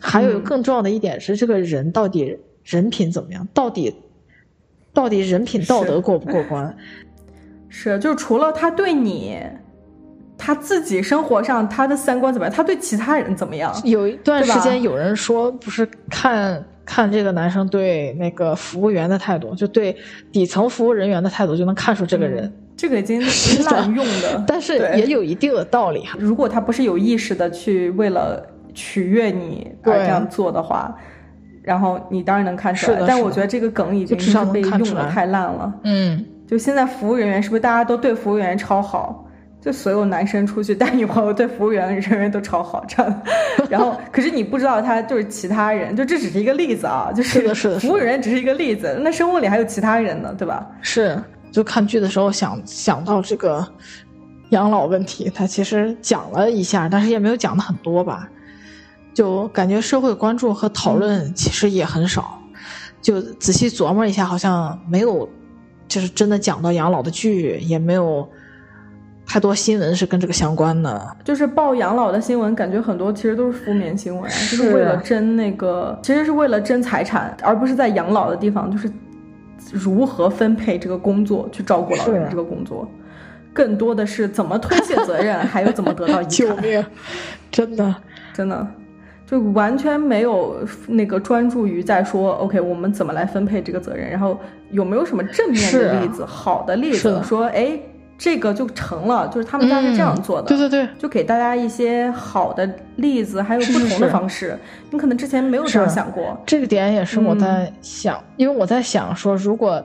[0.00, 3.94] 还有更重要的一点是，这个人到底人品怎么样，到底。
[4.92, 6.76] 到底人品道德过不过关？
[7.76, 9.36] 是，就除了他对你，
[10.38, 12.54] 他自己生活上他的三观怎么样？
[12.54, 13.74] 他对其他人怎么样？
[13.82, 19.96] 有一段时间有人说，不是看看这个男生对那个服务员的态度，就对
[20.30, 22.50] 底层服务人员的态度，就能看出这个人。
[22.76, 26.04] 这个已经 是滥用的， 但是也有一定的道理。
[26.16, 28.40] 如果他不是有意识的去为了
[28.72, 30.96] 取悦你而这样做的话。
[31.62, 35.72] 然后你当然能看出来，但我觉得这个梗已经是被用的太烂了。
[35.84, 39.20] 嗯，就现在服务人员是不是大家都对服务员超好？
[39.60, 43.22] 就所有男生出去带女朋友，对服务员人员都超好，这样。
[43.70, 50.66] 然后，可是你不知道他就是其他人，就这只是一个例子啊，就是服务人员只是一个例子，那生活里还有其他人呢，对吧？
[50.82, 51.18] 是，
[51.50, 53.66] 就看剧的时候想想到这个
[54.50, 58.28] 养老问题，他其实讲了一下，但是也没有讲的很多吧。
[59.14, 62.38] 就感觉社会关注和讨论其实也很少，
[63.00, 65.26] 就仔细琢磨一下，好像没有，
[65.94, 68.28] 就是真的讲到养老的剧，也没有
[69.24, 71.16] 太多新闻是跟这个相关的。
[71.22, 78.90] 就是报养老的新闻，感觉很多其实都是负面新闻，就是为了争那个，其实是为了争财产，而不是在养老的地方，就是
[79.70, 82.88] 如何分配这个工作去照顾老人这个工作，
[83.52, 86.28] 更多的是怎么推卸责任， 还有怎么得到遗产。
[86.28, 86.84] 救命！
[87.52, 87.94] 真的，
[88.32, 88.66] 真的。
[89.26, 90.56] 就完全没有
[90.86, 94.10] 那个专注于在说，OK，我们怎么来分配这个责任？
[94.10, 94.38] 然后
[94.70, 97.78] 有没有什么正面的例子、好的例子，说哎，
[98.18, 100.48] 这个就成了，就是他们家是这样做的。
[100.48, 104.58] 对对对，就给大家一些好的例子，还有不同的方式。
[104.90, 106.38] 你可能之前没有这样想过。
[106.44, 109.82] 这个点也是我在想，因为我在想说，如果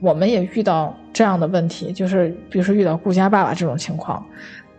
[0.00, 4.24] 我们也遇到这样的问题，就是比如说遇到顾家爸爸这种情况，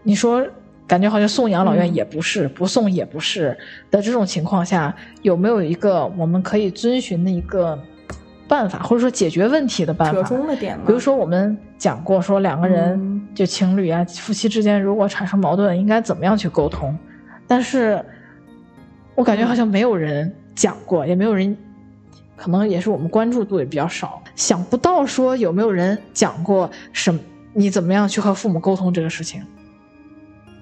[0.01, 0.43] 你说。
[0.88, 3.57] 感觉好像送养老院也不是，不送也不是
[3.91, 7.77] 的这种情况下，有没有一个我们可以遵循的一个
[8.47, 10.13] 办法，或者说解决问题的办法？
[10.13, 16.97] 折中的点比如说我们讲过，说两个人就情侣啊、夫妻之间如果产生矛盾，应该怎么样去沟通？
[17.45, 18.01] 但是，
[19.13, 21.55] 我感觉好像没有人讲过，也没有人，
[22.38, 27.13] 可能也是我们关注度也比较少，想不到说有没有人讲过什
[27.53, 29.43] 你怎么样去和父母沟通这个事情。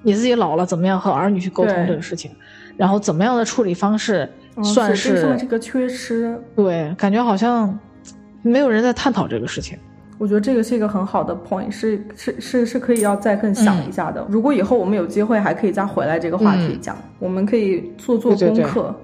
[0.06, 2.30] 你自己老了怎么样和儿女去沟通这个事情，
[2.78, 4.30] 然后怎么样的处理方式
[4.64, 6.40] 算是这个缺失？
[6.56, 7.78] 对，感觉好像
[8.44, 9.78] 没有人在探讨这个事情。
[10.18, 14.26] 我觉得这个是一个很好的 point，是是是是可以要再更想一下的。
[14.30, 18.96] 如果以后我们有机会还可以再回来这个话题讲，我们可以做做功课，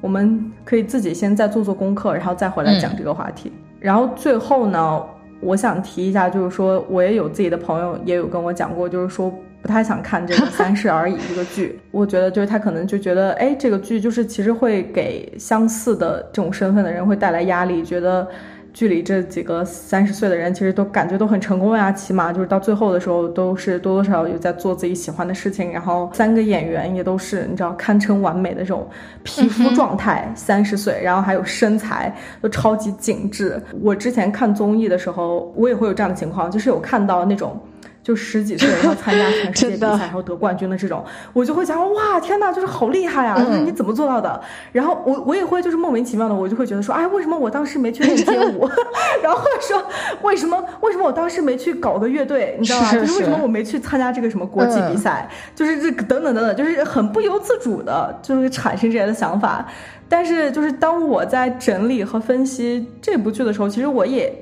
[0.00, 3.50] 我们可以自己先再做做功课，然后再回来讲这个话题。
[3.80, 5.02] 然后最后呢，
[5.40, 11.78] 我想提一下，就是说我也有自己的朋友也有跟我讲过，就是说不太想看这个《三十而已》这个剧。
[11.90, 18.26] 我觉得就是他可能就觉得，哎，这个剧就是其实会给相似的这种身份的人会带来压力，觉得。
[18.72, 25.72] 剧里这几个三十岁的人，其实都感觉都很成功呀，起码就是到最后的时候，都是多多少少有在做自己喜欢的事情。
[25.72, 28.88] 然后三个演员也都是你知道堪称完美的这种
[29.24, 33.60] 皮肤状态，三十岁，然后还有身材都超级紧致。
[33.82, 37.60] 我之前看综艺的时候，我也会有这样的情况，就是有看到那种。
[38.02, 43.38] 就十几岁然后参加全世界比赛，然后得冠军的这种，我就会想哇天哪，就是好厉害啊！
[43.38, 44.40] 就是你怎么做到的？
[44.72, 48.68] 然后我我也会就是莫名其妙的，我就会觉得说，哎，为什么我当时没去练街舞？
[49.22, 49.84] 然后说
[50.22, 52.56] 为什么为什么我当时没去搞个乐队？
[52.58, 52.92] 你知道吧？
[52.92, 55.28] 就是为什么我没去参加这个什么国际比赛？
[55.54, 59.66] 就是这等等等等，就是很不由自主的，就是产生这样的想法。
[60.08, 64.32] 但是就是当我在整理和分析这部剧的时候，其实我也。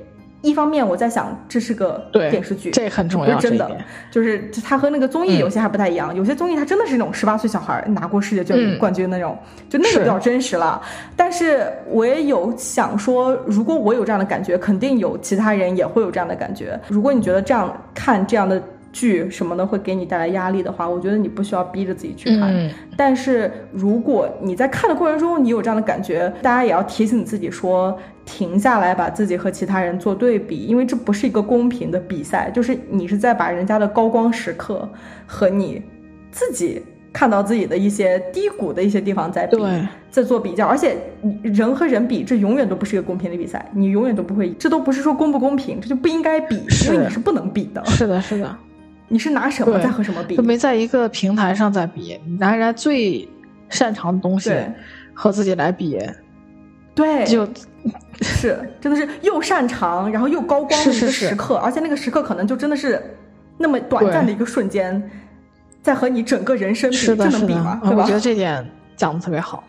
[0.40, 3.70] 一方面我在想，这是个电视剧，这很重要，真的，
[4.10, 6.14] 就是它和那个综艺有些还不太一样。
[6.14, 9.36] 有些综艺它真的是那种十八岁小孩拿过世界冠军冠军那种，
[9.68, 10.80] 就那个比较真实了。
[11.16, 16.78] 但是我也有想说，如果我有这样的感觉，肯定有其他人也会有这样的感觉。
[16.88, 18.62] 如果你觉得这样看这样的。
[18.92, 22.70] 剧什么的会给你带来压力的话，我觉得你不需要逼着自己去看。
[22.96, 34.88] 但是如果你在看的过程中你有这样的感觉，大家也要提醒自己说，停下来，把自己和其他人做对比，因为这不是一个公平的比赛，就是你是在把人家的高光时刻
[35.26, 35.82] 和你
[36.30, 36.82] 自己
[37.12, 39.56] 看到自己的一些低谷的一些地方在比，
[40.10, 40.66] 在做比较。
[40.66, 40.96] 而且
[41.42, 47.84] 人和人比，这永远都不是一个公平的比赛，你永远都不会，这都不是说公不公平，这就不应该比，因为你是不能比的。
[47.86, 48.56] 是的，是的。
[49.08, 50.36] 你是拿什么在和什么比？
[50.36, 53.26] 都没在一个平台上在比，拿人家最
[53.70, 54.52] 擅长的东西
[55.14, 55.98] 和自己来比，
[56.94, 57.48] 对，就
[58.20, 63.02] 是真的是又擅长，然后又高光的一个时刻，而且那个时刻可能就真的是
[63.56, 65.02] 那么短暂的一个瞬间，
[65.82, 67.80] 在和你整个人生比，这能比吗？
[67.84, 68.62] 我觉得这点
[68.94, 69.64] 讲的特别好，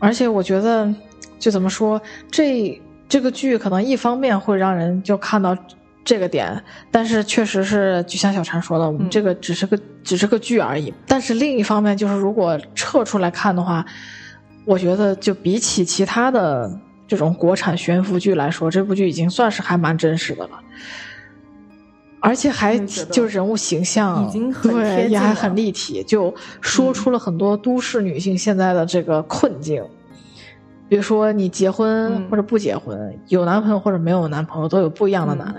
[0.00, 0.92] 而且我觉得
[1.38, 5.56] 就怎么说，这这个剧可能一方面会让人就看到。
[6.04, 10.92] 这个点，但是确实是，就像小婵说的，我们这个只是个只是个剧而已。
[11.06, 13.84] 但是另一方面，就是如果撤出来看的话，
[14.64, 16.70] 我觉得就比起其他的
[17.06, 20.60] 这种国产悬浮剧来说，这部剧已经算是还蛮真实的了，
[22.20, 29.84] 而且还就人物形象已经对也还很立体，就说出了很多都市女性现在的这个困境。
[30.90, 35.54] 比如说，你结婚或者不结婚，有男朋友或者没有男朋友，都有不一样的难，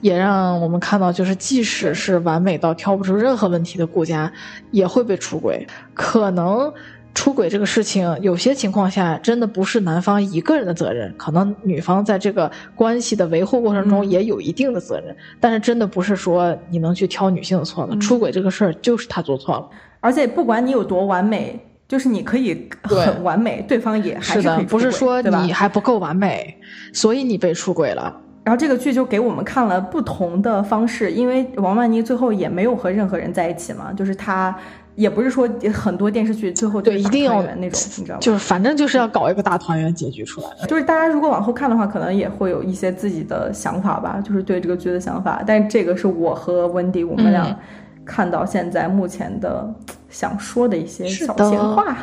[0.00, 4.32] 也让我们看到，就是即使是完美到挑不出任何问题的顾家，
[4.70, 5.66] 也会被出轨。
[5.92, 6.72] 可能
[7.12, 15.14] 出轨这个事情，有些情况下真的不是男方一个人的责任，可能女方在这个关系的维护过程中也有一定的责任。
[15.38, 19.68] 但是真的不是说你能去挑女性的错了，出轨这个事儿就是他做错了。
[20.00, 21.60] 而且不管你有多完美。
[21.92, 26.56] 就是你可以很完美，对方也还是的，不是说你还不够完美，
[26.90, 28.16] 所以你被出轨了。
[28.44, 34.56] 然后这个剧就给我们看了不同的方式，因为王曼妮最后也没有和任何人在一起嘛，就是她
[34.94, 38.20] 也不是说很多电视剧最后对一定要那种，你知道吗？
[38.22, 40.48] 就是反正就是要搞一个大团圆结局出来。
[40.66, 45.42] 就是大家如果往后看的话，可能也会有一些自己的想法吧，就是对这个剧的想法。
[45.46, 47.54] 但这个是我和温迪我们俩。
[48.12, 49.66] 看到现在目前的
[50.10, 51.96] 想说的一些小闲话。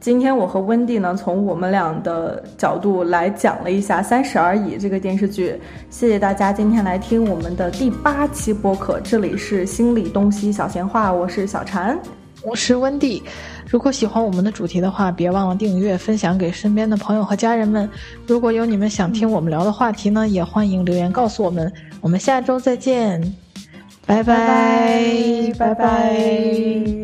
[0.00, 5.60] 今天我和温蒂呢，从我们俩的角度来讲了一下《三十而已》这个电视剧。
[5.90, 11.94] 谢谢大家今天来听我们的第八期播客，这里是心理东西小闲话，我是小婵，
[12.42, 13.22] 我是温蒂。
[13.68, 17.86] 如果喜欢我们的主题的话，别忘了订阅、分享给身边的朋友和家人们。
[18.26, 21.70] 如果有你们想听我们聊的话题呢，也欢迎留言告诉我们。
[22.00, 23.41] 我们下周再见。
[24.06, 27.01] 拜拜，拜拜。